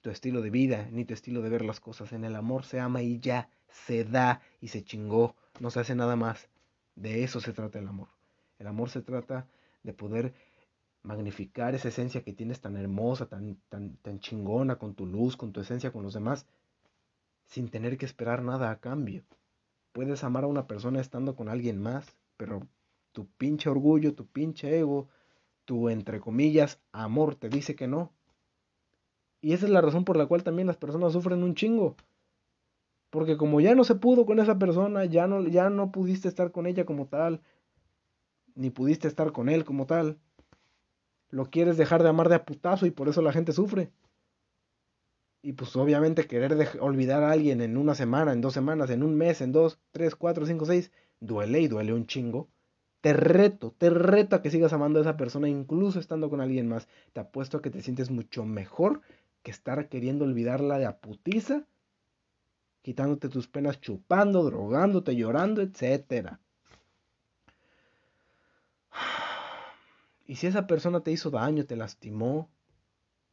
tu 0.00 0.10
estilo 0.10 0.42
de 0.42 0.50
vida, 0.50 0.88
ni 0.90 1.04
tu 1.04 1.14
estilo 1.14 1.42
de 1.42 1.48
ver 1.48 1.64
las 1.64 1.80
cosas. 1.80 2.12
En 2.12 2.24
el 2.24 2.36
amor 2.36 2.64
se 2.64 2.78
ama 2.80 3.02
y 3.02 3.18
ya, 3.18 3.48
se 3.68 4.04
da 4.04 4.42
y 4.60 4.68
se 4.68 4.84
chingó, 4.84 5.34
no 5.60 5.70
se 5.70 5.80
hace 5.80 5.94
nada 5.94 6.16
más. 6.16 6.48
De 6.94 7.24
eso 7.24 7.40
se 7.40 7.52
trata 7.52 7.78
el 7.78 7.88
amor. 7.88 8.08
El 8.58 8.66
amor 8.66 8.90
se 8.90 9.02
trata 9.02 9.48
de 9.82 9.92
poder 9.92 10.34
magnificar 11.02 11.74
esa 11.74 11.88
esencia 11.88 12.22
que 12.22 12.32
tienes 12.32 12.60
tan 12.60 12.76
hermosa, 12.76 13.26
tan, 13.26 13.56
tan, 13.68 13.96
tan 13.96 14.20
chingona, 14.20 14.76
con 14.76 14.94
tu 14.94 15.06
luz, 15.06 15.36
con 15.36 15.52
tu 15.52 15.60
esencia, 15.60 15.92
con 15.92 16.02
los 16.02 16.14
demás, 16.14 16.46
sin 17.46 17.68
tener 17.68 17.98
que 17.98 18.06
esperar 18.06 18.42
nada 18.42 18.70
a 18.70 18.78
cambio. 18.78 19.24
Puedes 19.92 20.24
amar 20.24 20.44
a 20.44 20.48
una 20.48 20.66
persona 20.66 21.00
estando 21.00 21.34
con 21.34 21.48
alguien 21.48 21.80
más, 21.80 22.16
pero 22.36 22.66
tu 23.12 23.26
pinche 23.26 23.68
orgullo, 23.68 24.14
tu 24.14 24.26
pinche 24.26 24.78
ego, 24.78 25.08
tu 25.64 25.88
entre 25.88 26.20
comillas 26.20 26.80
amor 26.92 27.34
te 27.34 27.48
dice 27.48 27.74
que 27.74 27.88
no. 27.88 28.12
Y 29.40 29.52
esa 29.52 29.66
es 29.66 29.72
la 29.72 29.80
razón 29.80 30.04
por 30.04 30.16
la 30.16 30.26
cual 30.26 30.44
también 30.44 30.68
las 30.68 30.76
personas 30.76 31.12
sufren 31.12 31.42
un 31.42 31.54
chingo. 31.54 31.96
Porque 33.12 33.36
como 33.36 33.60
ya 33.60 33.74
no 33.74 33.84
se 33.84 33.94
pudo 33.94 34.24
con 34.24 34.40
esa 34.40 34.58
persona, 34.58 35.04
ya 35.04 35.26
no, 35.26 35.46
ya 35.46 35.68
no 35.68 35.92
pudiste 35.92 36.28
estar 36.28 36.50
con 36.50 36.66
ella 36.66 36.86
como 36.86 37.08
tal, 37.08 37.42
ni 38.54 38.70
pudiste 38.70 39.06
estar 39.06 39.32
con 39.32 39.50
él 39.50 39.66
como 39.66 39.84
tal, 39.84 40.18
lo 41.28 41.50
quieres 41.50 41.76
dejar 41.76 42.02
de 42.02 42.08
amar 42.08 42.30
de 42.30 42.36
a 42.36 42.46
putazo 42.46 42.86
y 42.86 42.90
por 42.90 43.10
eso 43.10 43.20
la 43.20 43.34
gente 43.34 43.52
sufre. 43.52 43.92
Y 45.42 45.52
pues 45.52 45.76
obviamente 45.76 46.26
querer 46.26 46.56
olvidar 46.80 47.22
a 47.22 47.32
alguien 47.32 47.60
en 47.60 47.76
una 47.76 47.94
semana, 47.94 48.32
en 48.32 48.40
dos 48.40 48.54
semanas, 48.54 48.88
en 48.88 49.02
un 49.02 49.14
mes, 49.14 49.42
en 49.42 49.52
dos, 49.52 49.78
tres, 49.90 50.16
cuatro, 50.16 50.46
cinco, 50.46 50.64
seis, 50.64 50.90
duele 51.20 51.60
y 51.60 51.68
duele 51.68 51.92
un 51.92 52.06
chingo. 52.06 52.48
Te 53.02 53.12
reto, 53.12 53.74
te 53.76 53.90
reto 53.90 54.36
a 54.36 54.40
que 54.40 54.50
sigas 54.50 54.72
amando 54.72 55.00
a 55.00 55.02
esa 55.02 55.18
persona, 55.18 55.50
incluso 55.50 56.00
estando 56.00 56.30
con 56.30 56.40
alguien 56.40 56.66
más. 56.66 56.88
Te 57.12 57.20
apuesto 57.20 57.58
a 57.58 57.60
que 57.60 57.68
te 57.68 57.82
sientes 57.82 58.10
mucho 58.10 58.46
mejor 58.46 59.02
que 59.42 59.50
estar 59.50 59.90
queriendo 59.90 60.24
olvidarla 60.24 60.78
de 60.78 60.86
a 60.86 60.98
putiza, 60.98 61.66
quitándote 62.82 63.28
tus 63.28 63.48
penas 63.48 63.80
chupando, 63.80 64.44
drogándote, 64.44 65.16
llorando, 65.16 65.62
etc. 65.62 66.36
Y 70.26 70.36
si 70.36 70.46
esa 70.46 70.66
persona 70.66 71.00
te 71.00 71.10
hizo 71.10 71.30
daño, 71.30 71.66
te 71.66 71.76
lastimó, 71.76 72.48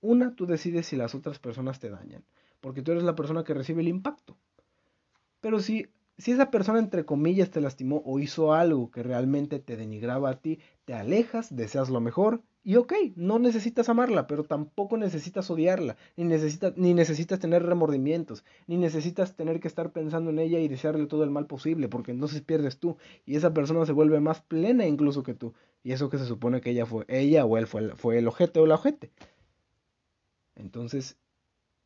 una, 0.01 0.35
tú 0.35 0.45
decides 0.45 0.87
si 0.87 0.95
las 0.95 1.13
otras 1.15 1.39
personas 1.39 1.79
te 1.79 1.89
dañan, 1.89 2.25
porque 2.61 2.81
tú 2.81 2.91
eres 2.91 3.03
la 3.03 3.15
persona 3.15 3.43
que 3.43 3.53
recibe 3.53 3.81
el 3.81 3.87
impacto. 3.87 4.37
Pero 5.39 5.59
si, 5.59 5.87
si 6.19 6.31
esa 6.31 6.51
persona, 6.51 6.79
entre 6.79 7.05
comillas, 7.05 7.49
te 7.49 7.61
lastimó 7.61 8.03
o 8.05 8.19
hizo 8.19 8.53
algo 8.53 8.91
que 8.91 9.03
realmente 9.03 9.59
te 9.59 9.77
denigraba 9.77 10.29
a 10.29 10.39
ti, 10.41 10.59
te 10.85 10.93
alejas, 10.93 11.55
deseas 11.55 11.89
lo 11.89 12.01
mejor 12.01 12.43
y 12.61 12.75
ok, 12.75 12.93
no 13.15 13.39
necesitas 13.39 13.87
amarla, 13.87 14.27
pero 14.27 14.43
tampoco 14.43 14.97
necesitas 14.97 15.49
odiarla, 15.49 15.95
ni, 16.17 16.25
necesitas, 16.25 16.75
ni 16.75 16.93
necesitas 16.93 17.39
tener 17.39 17.63
remordimientos, 17.63 18.43
ni 18.67 18.75
necesitas 18.75 19.35
tener 19.37 19.61
que 19.61 19.69
estar 19.69 19.93
pensando 19.93 20.29
en 20.29 20.39
ella 20.39 20.59
y 20.59 20.67
desearle 20.67 21.07
todo 21.07 21.23
el 21.23 21.31
mal 21.31 21.47
posible, 21.47 21.87
porque 21.87 22.11
entonces 22.11 22.41
pierdes 22.41 22.77
tú 22.77 22.97
y 23.25 23.37
esa 23.37 23.53
persona 23.53 23.85
se 23.85 23.93
vuelve 23.93 24.19
más 24.19 24.41
plena 24.41 24.85
incluso 24.85 25.23
que 25.23 25.33
tú. 25.33 25.53
Y 25.83 25.93
eso 25.93 26.09
que 26.09 26.17
se 26.17 26.25
supone 26.25 26.59
que 26.59 26.71
ella 26.71 26.85
fue, 26.85 27.05
ella 27.07 27.45
o 27.45 27.57
él 27.57 27.65
fue, 27.65 27.95
fue 27.95 28.17
el 28.17 28.27
ojete 28.27 28.59
o 28.59 28.65
la 28.65 28.75
ojete. 28.75 29.09
Entonces, 30.55 31.17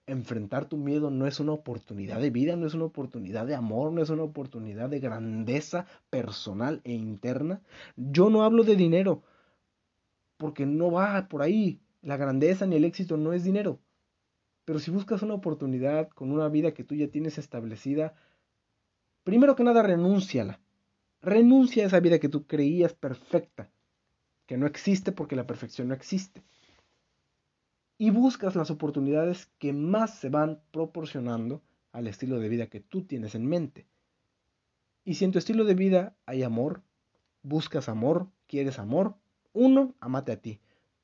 enfrentar 0.05 0.65
tu 0.65 0.77
miedo 0.77 1.09
no 1.09 1.27
es 1.27 1.39
una 1.39 1.53
oportunidad 1.53 2.19
de 2.19 2.29
vida, 2.29 2.55
no 2.55 2.67
es 2.67 2.73
una 2.73 2.85
oportunidad 2.85 3.45
de 3.45 3.55
amor, 3.55 3.91
no 3.91 4.01
es 4.01 4.09
una 4.09 4.23
oportunidad 4.23 4.89
de 4.89 4.99
grandeza 4.99 5.85
personal 6.09 6.81
e 6.83 6.93
interna. 6.93 7.61
Yo 7.95 8.29
no 8.29 8.43
hablo 8.43 8.63
de 8.63 8.75
dinero, 8.75 9.23
porque 10.37 10.65
no 10.65 10.91
va 10.91 11.27
por 11.29 11.41
ahí. 11.41 11.79
La 12.01 12.17
grandeza 12.17 12.65
ni 12.65 12.75
el 12.75 12.83
éxito 12.83 13.17
no 13.17 13.33
es 13.33 13.43
dinero. 13.43 13.79
Pero 14.65 14.79
si 14.79 14.91
buscas 14.91 15.21
una 15.21 15.33
oportunidad 15.33 16.09
con 16.09 16.31
una 16.31 16.49
vida 16.49 16.73
que 16.73 16.83
tú 16.83 16.95
ya 16.95 17.07
tienes 17.07 17.37
establecida, 17.37 18.13
primero 19.23 19.55
que 19.55 19.63
nada 19.63 19.83
renúnciala. 19.83 20.59
Renuncia 21.21 21.83
a 21.83 21.87
esa 21.87 22.01
vida 22.01 22.19
que 22.19 22.27
tú 22.27 22.45
creías 22.45 22.93
perfecta, 22.93 23.71
que 24.45 24.57
no 24.57 24.67
existe 24.67 25.13
porque 25.13 25.37
la 25.37 25.47
perfección 25.47 25.87
no 25.87 25.93
existe. 25.93 26.43
Y 27.97 28.09
buscas 28.09 28.55
las 28.55 28.71
oportunidades 28.71 29.51
que 29.59 29.73
más 29.73 30.15
se 30.15 30.29
van 30.29 30.61
proporcionando 30.71 31.61
al 31.91 32.07
estilo 32.07 32.39
de 32.39 32.49
vida 32.49 32.67
que 32.67 32.79
tú 32.79 33.03
tienes 33.03 33.35
en 33.35 33.45
mente. 33.45 33.87
Y 35.05 35.15
si 35.15 35.25
en 35.25 35.31
tu 35.31 35.39
estilo 35.39 35.63
de 35.63 35.75
vida 35.75 36.15
hay 36.25 36.43
amor, 36.43 36.81
buscas 37.43 37.89
amor, 37.89 38.27
quieres 38.47 38.79
amor, 38.79 39.15
uno, 39.53 39.93
amate 39.99 40.31
a 40.31 40.41
ti. 40.41 40.59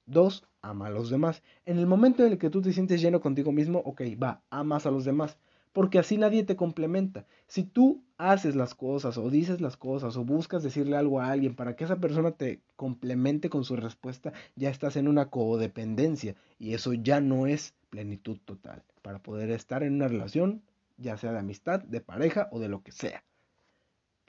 Dos, 0.06 0.48
ama 0.62 0.88
a 0.88 0.90
los 0.90 1.10
demás. 1.10 1.44
En 1.66 1.78
el 1.78 1.86
momento 1.86 2.26
en 2.26 2.32
el 2.32 2.38
que 2.40 2.50
tú 2.50 2.62
te 2.62 2.74
sientes 2.74 3.02
lleno 3.02 3.22
contigo 3.22 3.52
mismo, 3.52 3.80
ok, 3.80 4.02
va, 4.22 4.42
amas 4.50 4.86
a 4.86 4.92
los 4.92 5.06
demás. 5.06 5.38
Porque 5.72 6.00
así 6.00 6.18
nadie 6.18 6.44
te 6.44 6.56
complementa. 6.56 7.26
Si 7.48 7.64
tú 7.64 8.04
haces 8.18 8.56
las 8.56 8.76
cosas 8.76 9.18
o 9.18 9.30
dices 9.30 9.62
las 9.62 9.78
cosas 9.78 10.18
o 10.18 10.26
buscas 10.26 10.64
decirle 10.64 10.98
algo 10.98 11.22
a 11.22 11.30
alguien 11.32 11.56
para 11.56 11.76
que 11.76 11.84
esa 11.84 11.98
persona 11.98 12.32
te 12.32 12.62
complemente 12.76 13.50
con 13.50 13.64
su 13.64 13.76
respuesta, 13.76 14.34
ya 14.56 14.70
estás 14.70 14.96
en 14.96 15.08
una 15.08 15.30
codependencia 15.30 16.36
y 16.58 16.74
eso 16.74 16.94
ya 16.94 17.22
no 17.22 17.48
es 17.48 17.74
plenitud 17.90 18.38
total 18.44 18.84
para 19.02 19.20
poder 19.20 19.52
estar 19.52 19.84
en 19.84 19.94
una 19.96 20.08
relación, 20.08 20.62
ya 20.98 21.18
sea 21.18 21.32
de 21.32 21.40
amistad, 21.40 21.82
de 21.82 22.02
pareja 22.02 22.50
o 22.52 22.60
de 22.60 22.68
lo 22.70 22.84
que 22.84 22.92
sea. 22.92 23.24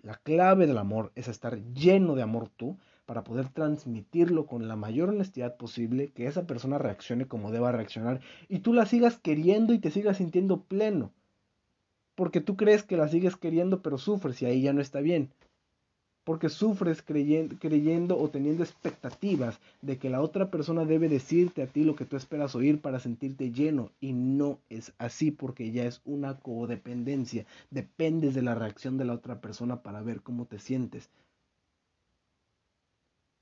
La 0.02 0.14
clave 0.14 0.66
del 0.66 0.78
amor 0.78 1.12
es 1.14 1.28
estar 1.28 1.62
lleno 1.74 2.14
de 2.14 2.22
amor 2.22 2.48
tú 2.48 2.78
para 3.04 3.24
poder 3.24 3.48
transmitirlo 3.48 4.46
con 4.46 4.68
la 4.68 4.76
mayor 4.76 5.08
honestidad 5.08 5.56
posible, 5.56 6.12
que 6.12 6.26
esa 6.26 6.46
persona 6.46 6.78
reaccione 6.78 7.26
como 7.26 7.50
deba 7.50 7.72
reaccionar 7.72 8.20
y 8.48 8.60
tú 8.60 8.72
la 8.72 8.86
sigas 8.86 9.18
queriendo 9.18 9.74
y 9.74 9.78
te 9.78 9.90
sigas 9.90 10.18
sintiendo 10.18 10.62
pleno. 10.62 11.12
Porque 12.20 12.42
tú 12.42 12.54
crees 12.54 12.82
que 12.82 12.98
la 12.98 13.08
sigues 13.08 13.34
queriendo 13.34 13.80
pero 13.80 13.96
sufres 13.96 14.42
y 14.42 14.44
ahí 14.44 14.60
ya 14.60 14.74
no 14.74 14.82
está 14.82 15.00
bien. 15.00 15.30
Porque 16.22 16.50
sufres 16.50 17.00
creyendo, 17.00 18.18
o 18.18 18.28
teniendo 18.28 18.62
expectativas 18.62 19.58
de 19.80 19.96
que 19.96 20.10
la 20.10 20.20
otra 20.20 20.50
persona 20.50 20.84
debe 20.84 21.08
decirte 21.08 21.62
a 21.62 21.66
ti 21.66 21.82
lo 21.82 21.96
que 21.96 22.04
tú 22.04 22.18
esperas 22.18 22.54
oír 22.54 22.78
para 22.82 23.00
sentirte 23.00 23.52
lleno. 23.52 23.90
Y 24.02 24.12
no 24.12 24.58
es 24.68 24.92
así 24.98 25.30
porque 25.30 25.72
ya 25.72 25.86
es 25.86 26.02
una 26.04 26.38
codependencia. 26.40 27.46
Dependes 27.70 28.34
de 28.34 28.42
la 28.42 28.54
reacción 28.54 28.98
de 28.98 29.06
la 29.06 29.14
otra 29.14 29.40
persona 29.40 29.82
para 29.82 30.02
ver 30.02 30.20
cómo 30.20 30.44
te 30.44 30.58
sientes 30.58 31.08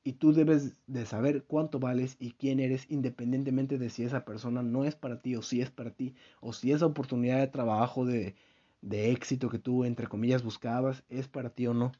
y 0.04 0.12
tú 0.12 0.32
debes 0.32 0.80
de 0.86 1.04
saber 1.04 1.42
cuánto 1.42 1.80
vales 1.80 2.16
y 2.18 2.30
quién 2.30 2.60
eres 2.60 2.86
independientemente 2.88 3.76
de 3.76 3.90
si 3.90 4.04
esa 4.04 4.24
persona 4.24 4.62
no 4.62 4.84
es 4.84 4.94
para 4.94 5.20
ti 5.20 5.34
o 5.34 5.42
si 5.42 5.60
es 5.60 5.70
para 5.70 5.90
ti 5.90 6.14
o 6.40 6.52
si 6.54 6.72
esa 6.72 6.86
oportunidad 6.86 7.40
de 7.40 7.48
trabajo 7.48 8.06
de, 8.06 8.34
de 8.80 9.10
éxito 9.12 9.48
que 9.48 9.58
tú 9.58 9.84
entre 9.84 10.06
comillas 10.06 10.42
buscabas 10.42 11.04
es 11.08 11.28
para 11.28 11.50
ti 11.50 11.66
o 11.66 11.74
no 11.74 11.92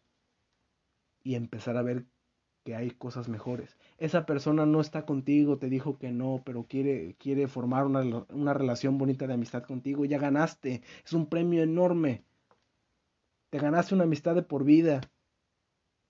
y 1.22 1.34
empezar 1.34 1.76
a 1.76 1.82
ver 1.82 2.06
que 2.64 2.76
hay 2.76 2.90
cosas 2.90 3.28
mejores. 3.28 3.76
Esa 3.98 4.26
persona 4.26 4.66
no 4.66 4.80
está 4.80 5.06
contigo, 5.06 5.58
te 5.58 5.68
dijo 5.68 5.98
que 5.98 6.10
no, 6.12 6.42
pero 6.44 6.64
quiere, 6.64 7.16
quiere 7.18 7.48
formar 7.48 7.86
una, 7.86 8.26
una 8.30 8.54
relación 8.54 8.98
bonita 8.98 9.26
de 9.26 9.34
amistad 9.34 9.62
contigo. 9.64 10.04
Ya 10.04 10.18
ganaste, 10.18 10.82
es 11.04 11.12
un 11.12 11.26
premio 11.26 11.62
enorme. 11.62 12.24
Te 13.50 13.58
ganaste 13.58 13.94
una 13.94 14.04
amistad 14.04 14.34
de 14.34 14.42
por 14.42 14.64
vida 14.64 15.00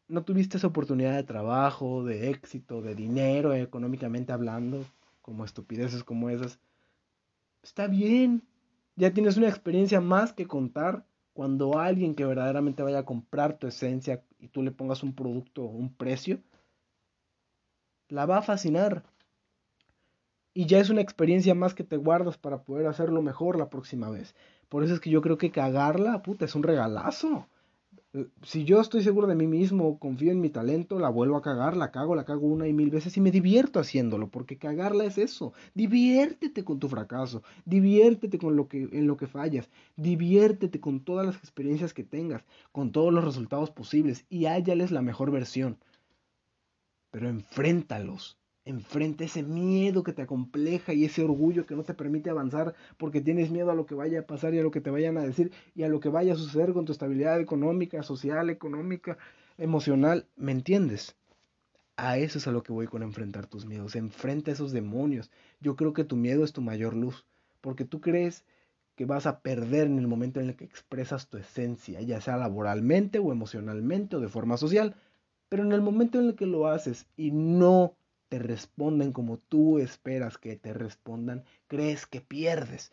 no 0.09 0.25
tuviste 0.25 0.57
esa 0.57 0.67
oportunidad 0.67 1.15
de 1.15 1.23
trabajo, 1.23 2.03
de 2.03 2.31
éxito, 2.31 2.81
de 2.81 2.95
dinero, 2.95 3.53
económicamente 3.55 4.33
hablando, 4.33 4.85
como 5.21 5.45
estupideces 5.45 6.03
como 6.03 6.31
esas, 6.31 6.59
está 7.63 7.87
bien. 7.87 8.43
Ya 8.99 9.13
tienes 9.13 9.37
una 9.37 9.49
experiencia 9.49 10.01
más 10.01 10.33
que 10.33 10.49
contar 10.49 11.07
cuando 11.33 11.79
alguien 11.79 12.17
que 12.17 12.25
verdaderamente 12.25 12.83
vaya 12.83 12.99
a 12.99 13.05
comprar 13.05 13.57
tu 13.57 13.69
esencia 13.69 14.25
y 14.41 14.49
tú 14.49 14.61
le 14.61 14.73
pongas 14.73 15.05
un 15.05 15.15
producto, 15.15 15.63
un 15.63 15.95
precio, 15.95 16.41
la 18.09 18.27
va 18.27 18.39
a 18.39 18.43
fascinar. 18.43 19.05
Y 20.53 20.67
ya 20.67 20.81
es 20.81 20.91
una 20.91 21.01
experiencia 21.01 21.55
más 21.55 21.75
que 21.75 21.85
te 21.85 21.97
guardas 21.97 22.39
para 22.39 22.65
poder 22.65 22.89
hacerlo 22.89 23.23
mejor 23.23 23.57
la 23.57 23.71
próxima 23.71 24.11
vez. 24.11 24.35
Por 24.69 24.83
eso 24.83 24.95
es 24.95 25.01
que 25.01 25.11
yo 25.11 25.23
creo 25.23 25.39
que 25.39 25.53
cagarla, 25.53 26.21
puta, 26.25 26.45
es 26.45 26.57
un 26.57 26.65
regalazo 26.65 27.47
Si 28.43 28.65
yo 28.65 28.81
estoy 28.81 29.03
seguro 29.03 29.27
de 29.27 29.35
mí 29.35 29.47
mismo, 29.47 29.99
confío 29.99 30.33
en 30.33 30.41
mi 30.41 30.49
talento, 30.49 30.99
la 30.99 31.11
vuelvo 31.11 31.37
a 31.37 31.43
cagar, 31.43 31.77
la 31.77 31.91
cago, 31.91 32.15
la 32.15 32.25
cago 32.25 32.47
una 32.47 32.67
y 32.67 32.73
mil 32.73 32.91
veces 32.91 33.15
y 33.19 33.21
me 33.21 33.31
divierto 33.31 33.81
haciéndolo, 33.81 34.31
porque 34.31 34.57
cagarla 34.57 35.05
es 35.05 35.19
eso. 35.19 35.53
Diviértete 35.75 36.65
con 36.65 36.79
tu 36.79 36.89
fracaso, 36.89 37.43
diviértete 37.67 38.39
con 38.39 38.57
lo 38.57 38.67
que 38.67 38.89
en 38.93 39.07
lo 39.07 39.19
que 39.19 39.27
fallas, 39.27 39.69
diviértete 39.97 40.81
con 40.81 41.01
todas 41.01 41.27
las 41.27 41.37
experiencias 41.37 41.93
que 41.93 42.03
tengas, 42.03 42.45
con 42.73 42.93
todos 42.93 43.13
los 43.13 43.25
resultados 43.25 43.71
posibles 43.71 44.25
y 44.31 44.47
háyales 44.47 44.91
la 44.91 45.03
mejor 45.03 45.31
versión. 45.31 45.77
Pero 47.11 47.29
enfréntalos, 47.29 48.39
Enfrenta 48.69 49.25
ese 49.25 49.43
miedo 49.43 50.03
que 50.03 50.13
te 50.13 50.21
acompleja 50.21 50.93
y 50.93 51.07
ese 51.07 51.25
orgullo 51.25 51.65
que 51.65 51.75
no 51.75 51.85
te 51.85 51.95
permite 51.95 52.29
avanzar 52.29 52.75
porque 52.99 53.23
tienes 53.23 53.51
miedo 53.51 53.71
a 53.71 53.75
lo 53.75 53.87
que 53.87 53.95
vaya 53.95 54.21
a 54.21 54.27
pasar 54.27 54.53
y 54.53 54.59
a 54.59 54.63
lo 54.63 54.71
que 54.71 54.83
te 54.83 54.91
vayan 54.91 55.17
a 55.17 55.23
decir 55.23 55.53
y 55.75 55.85
a 55.85 55.89
lo 55.89 56.01
que 56.01 56.11
vaya 56.11 56.35
a 56.35 56.37
suceder 56.37 56.75
con 56.75 56.85
tu 56.85 56.93
estabilidad 56.93 57.41
económica, 57.41 58.03
social, 58.03 58.51
económica, 58.51 59.17
emocional. 59.57 60.27
¿Me 60.37 60.53
entiendes? 60.53 61.17
A 61.97 62.19
eso 62.19 62.37
es 62.37 62.47
a 62.47 62.53
lo 62.53 62.63
que 62.63 62.75
voy 62.75 62.87
con 62.89 63.03
enfrentar 63.03 63.47
tus 63.47 63.65
miedos. 63.65 63.97
Enfrenta 63.97 64.51
esos 64.51 64.71
demonios. 64.71 65.31
Yo 65.61 65.75
creo 65.75 65.95
que 65.95 66.05
tu 66.05 66.17
miedo 66.17 66.45
es 66.45 66.53
tu 66.53 66.61
mayor 66.61 66.93
luz 66.93 67.25
porque 67.63 67.87
tú 67.87 68.03
crees 68.03 68.45
que 68.97 69.07
vas 69.07 69.27
a 69.27 69.41
perder 69.41 69.87
en 69.87 69.99
el 69.99 70.09
momento 70.09 70.41
en 70.41 70.51
el 70.51 70.57
que 70.57 70.67
expresas 70.67 71.29
tu 71.29 71.39
esencia, 71.39 72.03
ya 72.03 72.21
sea 72.21 72.37
laboralmente 72.37 73.19
o 73.19 73.33
emocionalmente 73.33 74.17
o 74.17 74.21
de 74.21 74.29
forma 74.29 74.59
social. 74.59 74.95
Pero 75.49 75.65
en 75.65 75.73
el 75.73 75.81
momento 75.81 76.21
en 76.21 76.27
el 76.27 76.35
que 76.35 76.45
lo 76.45 76.67
haces 76.67 77.07
y 77.17 77.31
no 77.31 77.95
responden 78.39 79.13
como 79.13 79.39
tú 79.39 79.79
esperas 79.79 80.39
que 80.39 80.57
te 80.57 80.73
respondan, 80.73 81.45
crees 81.67 82.07
que 82.07 82.21
pierdes. 82.21 82.93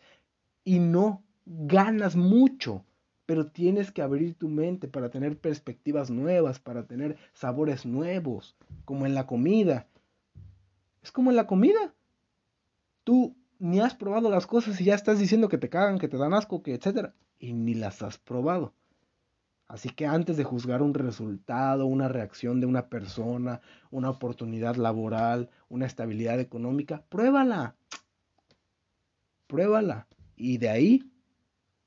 Y 0.64 0.78
no, 0.78 1.22
ganas 1.46 2.16
mucho, 2.16 2.84
pero 3.26 3.46
tienes 3.46 3.90
que 3.90 4.02
abrir 4.02 4.34
tu 4.34 4.48
mente 4.48 4.88
para 4.88 5.10
tener 5.10 5.38
perspectivas 5.38 6.10
nuevas, 6.10 6.60
para 6.60 6.86
tener 6.86 7.16
sabores 7.32 7.86
nuevos, 7.86 8.56
como 8.84 9.06
en 9.06 9.14
la 9.14 9.26
comida. 9.26 9.88
Es 11.02 11.12
como 11.12 11.30
en 11.30 11.36
la 11.36 11.46
comida. 11.46 11.94
Tú 13.04 13.36
ni 13.58 13.80
has 13.80 13.94
probado 13.94 14.30
las 14.30 14.46
cosas 14.46 14.80
y 14.80 14.84
ya 14.84 14.94
estás 14.94 15.18
diciendo 15.18 15.48
que 15.48 15.58
te 15.58 15.68
cagan, 15.68 15.98
que 15.98 16.08
te 16.08 16.16
dan 16.16 16.34
asco, 16.34 16.62
que 16.62 16.74
etcétera, 16.74 17.14
y 17.38 17.52
ni 17.52 17.74
las 17.74 18.02
has 18.02 18.18
probado. 18.18 18.74
Así 19.68 19.90
que 19.90 20.06
antes 20.06 20.36
de 20.36 20.44
juzgar 20.44 20.80
un 20.80 20.94
resultado, 20.94 21.86
una 21.86 22.08
reacción 22.08 22.60
de 22.60 22.66
una 22.66 22.88
persona, 22.88 23.60
una 23.90 24.10
oportunidad 24.10 24.76
laboral, 24.76 25.50
una 25.68 25.86
estabilidad 25.86 26.38
económica, 26.38 27.02
pruébala. 27.08 27.74
Pruébala. 29.48 30.06
Y 30.36 30.58
de 30.58 30.68
ahí 30.68 31.10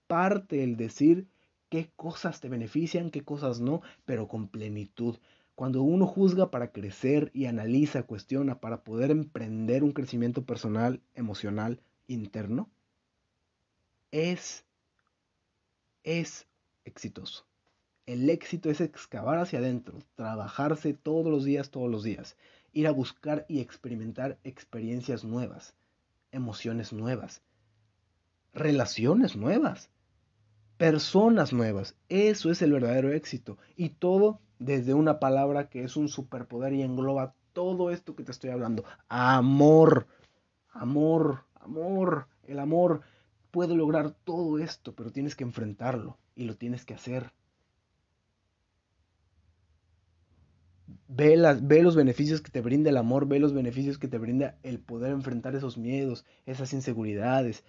parte 0.08 0.64
el 0.64 0.76
decir 0.76 1.28
qué 1.70 1.90
cosas 1.96 2.42
te 2.42 2.50
benefician, 2.50 3.12
qué 3.12 3.24
cosas 3.24 3.62
no, 3.62 3.82
pero 4.06 4.28
con 4.28 4.50
plenitud. 4.50 5.18
Cuando 5.56 5.82
uno 5.84 6.06
juzga 6.06 6.52
para 6.52 6.72
crecer 6.72 7.32
y 7.34 7.46
analiza, 7.46 8.04
cuestiona 8.04 8.60
para 8.60 8.84
poder 8.84 9.12
emprender 9.12 9.84
un 9.84 9.92
crecimiento 9.94 10.46
personal, 10.46 11.02
emocional, 11.16 11.82
interno, 12.08 12.70
es, 14.12 14.66
es 16.04 16.48
exitoso. 16.86 17.49
El 18.10 18.28
éxito 18.32 18.72
es 18.72 18.82
excavar 18.82 19.38
hacia 19.38 19.60
adentro, 19.60 20.00
trabajarse 20.16 20.96
todos 20.96 21.28
los 21.28 21.44
días, 21.44 21.70
todos 21.70 21.92
los 21.92 22.01
días, 22.01 22.38
ir 22.74 22.88
a 22.88 22.92
buscar 22.92 23.46
y 23.48 23.60
experimentar 23.60 24.39
experiencias 24.44 25.24
nuevas, 25.24 25.75
emociones 26.32 26.92
nuevas, 26.92 27.44
relaciones 28.51 29.36
nuevas, 29.36 29.92
personas 30.78 31.54
nuevas. 31.54 31.96
Eso 32.10 32.50
es 32.50 32.63
el 32.63 32.72
verdadero 32.72 33.12
éxito. 33.12 33.60
Y 33.75 33.89
todo 33.89 34.42
desde 34.58 34.96
una 34.96 35.20
palabra 35.20 35.70
que 35.70 35.84
es 35.84 35.96
un 35.96 36.08
superpoder 36.08 36.74
y 36.74 36.82
engloba 36.82 37.36
todo 37.54 37.92
esto 37.92 38.16
que 38.16 38.24
te 38.24 38.32
estoy 38.32 38.50
hablando. 38.50 38.86
Amor, 39.08 40.08
amor, 40.72 41.44
amor. 41.54 42.25
El 42.48 42.58
amor 42.58 43.01
puede 43.51 43.75
lograr 43.75 44.16
todo 44.24 44.58
esto, 44.58 44.96
pero 44.96 45.12
tienes 45.12 45.36
que 45.36 45.44
enfrentarlo 45.44 46.18
y 46.36 46.46
lo 46.46 46.56
tienes 46.56 46.86
que 46.86 46.96
hacer. 46.96 47.32
Ve, 51.08 51.38
ve 51.62 51.84
los 51.84 51.95
beneficios 51.95 52.41
que 52.41 52.52
te 52.52 52.62
brinda 52.62 52.89
el 52.89 52.97
amor, 52.97 53.28
ve 53.28 53.39
los 53.39 53.54
beneficios 53.54 53.97
que 53.97 54.08
te 54.08 54.17
brinda 54.17 54.58
el 54.63 54.80
poder 54.80 55.12
enfrentar 55.12 55.56
esos 55.56 55.78
miedos, 55.78 56.25
esas 56.45 56.73
inseguridades, 56.73 57.63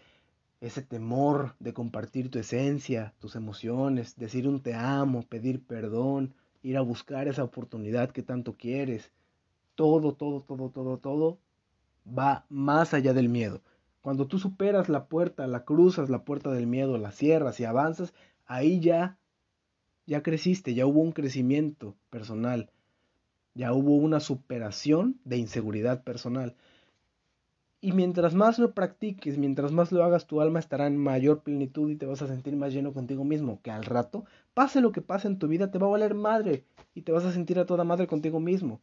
ese 0.60 0.82
temor 0.82 1.54
de 1.58 1.72
compartir 1.72 2.30
tu 2.30 2.38
esencia, 2.38 3.14
tus 3.18 3.36
emociones, 3.36 4.16
decir 4.16 4.46
un 4.46 4.62
te 4.62 4.74
amo, 4.74 5.22
pedir 5.22 5.64
perdón, 5.64 6.34
ir 6.62 6.76
a 6.76 6.82
buscar 6.82 7.28
esa 7.28 7.44
oportunidad 7.44 8.10
que 8.10 8.22
tanto 8.22 8.56
quieres. 8.56 9.10
Todo, 9.74 10.14
todo, 10.14 10.42
todo, 10.42 10.70
todo, 10.70 10.98
todo 10.98 11.38
va 12.06 12.46
más 12.48 12.94
allá 12.94 13.12
del 13.12 13.28
miedo. 13.28 13.62
Cuando 14.00 14.26
tú 14.26 14.38
superas 14.38 14.88
la 14.88 15.06
puerta, 15.06 15.46
la 15.46 15.64
cruzas 15.64 16.08
la 16.08 16.24
puerta 16.24 16.52
del 16.52 16.66
miedo, 16.66 16.96
la 16.98 17.12
cierras 17.12 17.60
y 17.60 17.64
avanzas, 17.64 18.14
ahí 18.46 18.80
ya 18.80 19.18
ya 20.06 20.22
creciste, 20.22 20.74
ya 20.74 20.86
hubo 20.86 21.00
un 21.00 21.12
crecimiento 21.12 21.94
personal 22.10 22.70
ya 23.60 23.74
hubo 23.74 23.94
una 23.96 24.20
superación 24.20 25.20
de 25.26 25.36
inseguridad 25.36 26.02
personal. 26.02 26.56
Y 27.82 27.92
mientras 27.92 28.34
más 28.34 28.58
lo 28.58 28.72
practiques, 28.72 29.36
mientras 29.36 29.70
más 29.70 29.92
lo 29.92 30.02
hagas, 30.02 30.26
tu 30.26 30.40
alma 30.40 30.60
estará 30.60 30.86
en 30.86 30.96
mayor 30.96 31.42
plenitud 31.42 31.90
y 31.90 31.96
te 31.96 32.06
vas 32.06 32.22
a 32.22 32.26
sentir 32.26 32.56
más 32.56 32.72
lleno 32.72 32.94
contigo 32.94 33.22
mismo. 33.22 33.60
Que 33.62 33.70
al 33.70 33.84
rato, 33.84 34.24
pase 34.54 34.80
lo 34.80 34.92
que 34.92 35.02
pase 35.02 35.28
en 35.28 35.38
tu 35.38 35.46
vida, 35.46 35.70
te 35.70 35.76
va 35.76 35.88
a 35.88 35.90
valer 35.90 36.14
madre 36.14 36.64
y 36.94 37.02
te 37.02 37.12
vas 37.12 37.26
a 37.26 37.32
sentir 37.32 37.58
a 37.58 37.66
toda 37.66 37.84
madre 37.84 38.06
contigo 38.06 38.40
mismo. 38.40 38.80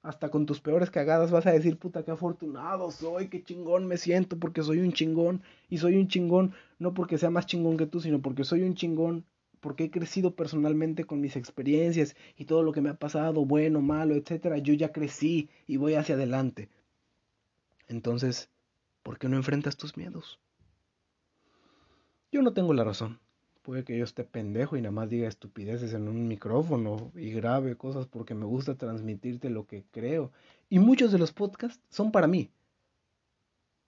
Hasta 0.00 0.30
con 0.30 0.46
tus 0.46 0.62
peores 0.62 0.90
cagadas 0.90 1.30
vas 1.30 1.46
a 1.46 1.52
decir, 1.52 1.78
puta, 1.78 2.02
qué 2.02 2.12
afortunado 2.12 2.90
soy, 2.90 3.28
qué 3.28 3.44
chingón 3.44 3.86
me 3.86 3.98
siento 3.98 4.38
porque 4.38 4.62
soy 4.62 4.78
un 4.78 4.94
chingón. 4.94 5.42
Y 5.68 5.76
soy 5.76 5.96
un 5.96 6.08
chingón 6.08 6.54
no 6.78 6.94
porque 6.94 7.18
sea 7.18 7.28
más 7.28 7.44
chingón 7.44 7.76
que 7.76 7.86
tú, 7.86 8.00
sino 8.00 8.22
porque 8.22 8.44
soy 8.44 8.62
un 8.62 8.74
chingón 8.74 9.26
porque 9.60 9.84
he 9.84 9.90
crecido 9.90 10.34
personalmente 10.34 11.04
con 11.04 11.20
mis 11.20 11.36
experiencias 11.36 12.16
y 12.36 12.44
todo 12.44 12.62
lo 12.62 12.72
que 12.72 12.80
me 12.80 12.90
ha 12.90 12.94
pasado, 12.94 13.44
bueno, 13.44 13.80
malo, 13.80 14.14
etcétera, 14.14 14.58
yo 14.58 14.74
ya 14.74 14.92
crecí 14.92 15.48
y 15.66 15.76
voy 15.76 15.94
hacia 15.94 16.14
adelante. 16.14 16.68
Entonces, 17.88 18.50
¿por 19.02 19.18
qué 19.18 19.28
no 19.28 19.36
enfrentas 19.36 19.76
tus 19.76 19.96
miedos? 19.96 20.38
Yo 22.30 22.42
no 22.42 22.52
tengo 22.52 22.74
la 22.74 22.84
razón. 22.84 23.18
Puede 23.62 23.84
que 23.84 23.98
yo 23.98 24.04
esté 24.04 24.24
pendejo 24.24 24.76
y 24.76 24.82
nada 24.82 24.92
más 24.92 25.10
diga 25.10 25.28
estupideces 25.28 25.92
en 25.92 26.08
un 26.08 26.28
micrófono 26.28 27.12
y 27.14 27.32
grabe 27.32 27.76
cosas 27.76 28.06
porque 28.06 28.34
me 28.34 28.46
gusta 28.46 28.76
transmitirte 28.76 29.50
lo 29.50 29.66
que 29.66 29.84
creo. 29.90 30.32
Y 30.68 30.78
muchos 30.78 31.12
de 31.12 31.18
los 31.18 31.32
podcasts 31.32 31.82
son 31.90 32.12
para 32.12 32.26
mí. 32.26 32.50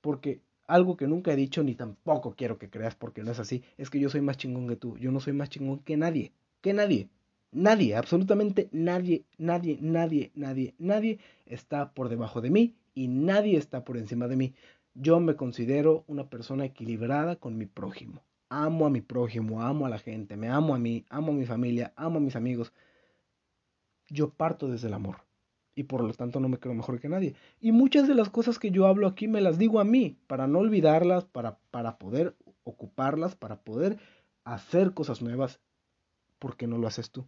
Porque 0.00 0.40
algo 0.70 0.96
que 0.96 1.09
nunca 1.09 1.33
he 1.33 1.37
dicho 1.37 1.62
ni 1.62 1.74
tampoco 1.74 2.35
quiero 2.37 2.59
que 2.59 2.70
creas 2.70 2.94
porque 2.94 3.22
no 3.22 3.33
es 3.33 3.40
así, 3.40 3.62
es 3.76 3.90
que 3.90 3.98
yo 3.98 4.09
soy 4.09 4.20
más 4.20 4.37
chingón 4.37 4.68
que 4.68 4.76
tú, 4.76 4.96
yo 4.98 5.11
no 5.11 5.20
soy 5.20 5.33
más 5.33 5.50
chingón 5.50 5.80
que 5.80 5.96
nadie, 5.96 6.33
que 6.61 6.72
nadie, 6.72 7.09
nadie, 7.50 7.96
absolutamente 7.96 8.68
nadie, 8.70 9.24
nadie, 9.37 9.78
nadie, 9.80 10.30
nadie, 10.35 10.74
nadie 10.78 11.18
está 11.46 11.92
por 11.92 12.09
debajo 12.09 12.40
de 12.40 12.50
mí 12.50 12.74
y 12.94 13.09
nadie 13.09 13.56
está 13.59 13.85
por 13.85 13.96
encima 13.96 14.28
de 14.28 14.37
mí. 14.37 14.54
Yo 14.94 15.18
me 15.20 15.37
considero 15.37 16.04
una 16.06 16.28
persona 16.30 16.64
equilibrada 16.64 17.37
con 17.37 17.59
mi 17.59 17.66
prójimo. 17.66 18.22
Amo 18.48 18.87
a 18.87 18.90
mi 18.90 19.00
prójimo, 19.00 19.62
amo 19.62 19.87
a 19.87 19.90
la 19.90 19.98
gente, 19.98 20.37
me 20.37 20.48
amo 20.48 20.74
a 20.74 20.78
mí, 20.78 21.04
amo 21.09 21.33
a 21.33 21.35
mi 21.35 21.46
familia, 21.46 21.92
amo 21.96 22.18
a 22.18 22.20
mis 22.20 22.37
amigos. 22.37 22.72
Yo 24.09 24.30
parto 24.30 24.68
desde 24.68 24.88
el 24.88 24.94
amor 24.94 25.29
y 25.74 25.85
por 25.85 26.02
lo 26.02 26.12
tanto 26.12 26.40
no 26.40 26.48
me 26.48 26.59
creo 26.59 26.74
mejor 26.74 27.00
que 27.00 27.09
nadie. 27.09 27.35
Y 27.61 27.72
muchas 27.72 28.09
de 28.09 28.14
las 28.14 28.30
cosas 28.30 28.59
que 28.59 28.70
yo 28.70 28.87
hablo 28.87 29.06
aquí 29.06 29.28
me 29.28 29.40
las 29.40 29.59
digo 29.59 29.80
a 29.80 29.85
mí, 29.85 30.18
para 30.26 30.46
no 30.46 30.59
olvidarlas, 30.59 31.24
para, 31.24 31.59
para 31.70 31.98
poder 31.98 32.37
ocuparlas, 32.64 33.37
para 33.37 33.62
poder 33.62 33.98
hacer 34.44 34.94
cosas 34.94 35.22
nuevas. 35.22 35.61
¿Por 36.38 36.56
qué 36.56 36.66
no 36.66 36.78
lo 36.78 36.87
haces 36.87 37.11
tú? 37.11 37.26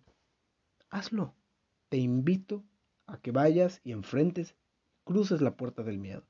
Hazlo. 0.91 1.35
Te 1.89 1.99
invito 1.99 2.65
a 3.07 3.19
que 3.19 3.33
vayas 3.33 3.81
y 3.85 3.93
enfrentes, 3.93 4.57
cruces 5.05 5.41
la 5.41 5.57
puerta 5.57 5.83
del 5.83 5.99
miedo. 5.99 6.25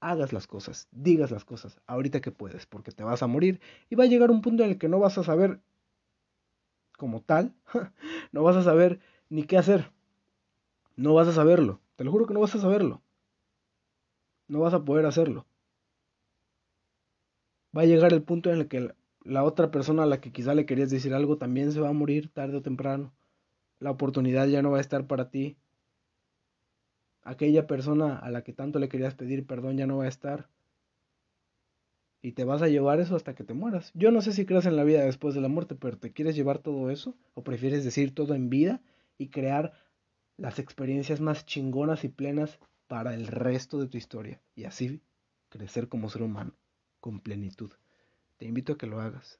Hagas 0.00 0.32
las 0.32 0.46
cosas, 0.46 0.88
digas 0.92 1.30
las 1.30 1.44
cosas, 1.44 1.80
ahorita 1.86 2.20
que 2.20 2.30
puedes, 2.30 2.64
porque 2.66 2.92
te 2.92 3.04
vas 3.04 3.22
a 3.22 3.26
morir 3.26 3.60
y 3.90 3.96
va 3.96 4.04
a 4.04 4.06
llegar 4.06 4.30
un 4.30 4.40
punto 4.40 4.62
en 4.62 4.70
el 4.70 4.78
que 4.78 4.88
no 4.88 4.98
vas 4.98 5.18
a 5.18 5.24
saber 5.24 5.60
como 6.96 7.22
tal, 7.22 7.54
no 8.32 8.42
vas 8.42 8.56
a 8.56 8.62
saber 8.62 9.00
ni 9.28 9.44
qué 9.44 9.58
hacer 9.58 9.90
no 10.96 11.14
vas 11.14 11.28
a 11.28 11.32
saberlo. 11.32 11.80
Te 11.96 12.04
lo 12.04 12.10
juro 12.10 12.26
que 12.26 12.34
no 12.34 12.40
vas 12.40 12.54
a 12.54 12.60
saberlo. 12.60 13.02
No 14.48 14.60
vas 14.60 14.74
a 14.74 14.84
poder 14.84 15.06
hacerlo. 15.06 15.46
Va 17.76 17.82
a 17.82 17.86
llegar 17.86 18.12
el 18.12 18.22
punto 18.22 18.52
en 18.52 18.60
el 18.60 18.68
que 18.68 18.94
la 19.24 19.44
otra 19.44 19.70
persona 19.70 20.02
a 20.02 20.06
la 20.06 20.20
que 20.20 20.32
quizá 20.32 20.54
le 20.54 20.66
querías 20.66 20.90
decir 20.90 21.14
algo 21.14 21.38
también 21.38 21.72
se 21.72 21.80
va 21.80 21.88
a 21.88 21.92
morir 21.92 22.30
tarde 22.32 22.56
o 22.56 22.62
temprano. 22.62 23.12
La 23.78 23.90
oportunidad 23.90 24.48
ya 24.48 24.62
no 24.62 24.70
va 24.70 24.78
a 24.78 24.82
estar 24.82 25.06
para 25.06 25.30
ti. 25.30 25.56
Aquella 27.22 27.66
persona 27.66 28.18
a 28.18 28.30
la 28.30 28.42
que 28.42 28.52
tanto 28.52 28.78
le 28.78 28.88
querías 28.88 29.14
pedir 29.14 29.46
perdón 29.46 29.76
ya 29.76 29.86
no 29.86 29.98
va 29.98 30.04
a 30.04 30.08
estar. 30.08 30.48
Y 32.22 32.32
te 32.32 32.44
vas 32.44 32.60
a 32.60 32.68
llevar 32.68 33.00
eso 33.00 33.16
hasta 33.16 33.34
que 33.34 33.44
te 33.44 33.54
mueras. 33.54 33.92
Yo 33.94 34.10
no 34.10 34.20
sé 34.20 34.32
si 34.32 34.44
crees 34.44 34.66
en 34.66 34.76
la 34.76 34.84
vida 34.84 35.04
después 35.04 35.34
de 35.34 35.40
la 35.40 35.48
muerte, 35.48 35.74
pero 35.74 35.96
¿te 35.96 36.12
quieres 36.12 36.36
llevar 36.36 36.58
todo 36.58 36.90
eso? 36.90 37.16
¿O 37.34 37.42
prefieres 37.42 37.84
decir 37.84 38.14
todo 38.14 38.34
en 38.34 38.50
vida 38.50 38.82
y 39.16 39.28
crear 39.28 39.72
las 40.40 40.58
experiencias 40.58 41.20
más 41.20 41.44
chingonas 41.44 42.02
y 42.02 42.08
plenas 42.08 42.58
para 42.86 43.14
el 43.14 43.26
resto 43.26 43.78
de 43.78 43.88
tu 43.88 43.98
historia? 43.98 44.40
Y 44.54 44.64
así 44.64 45.02
crecer 45.50 45.88
como 45.88 46.08
ser 46.08 46.22
humano, 46.22 46.54
con 46.98 47.20
plenitud. 47.20 47.72
Te 48.38 48.46
invito 48.46 48.72
a 48.72 48.78
que 48.78 48.86
lo 48.86 49.00
hagas. 49.00 49.38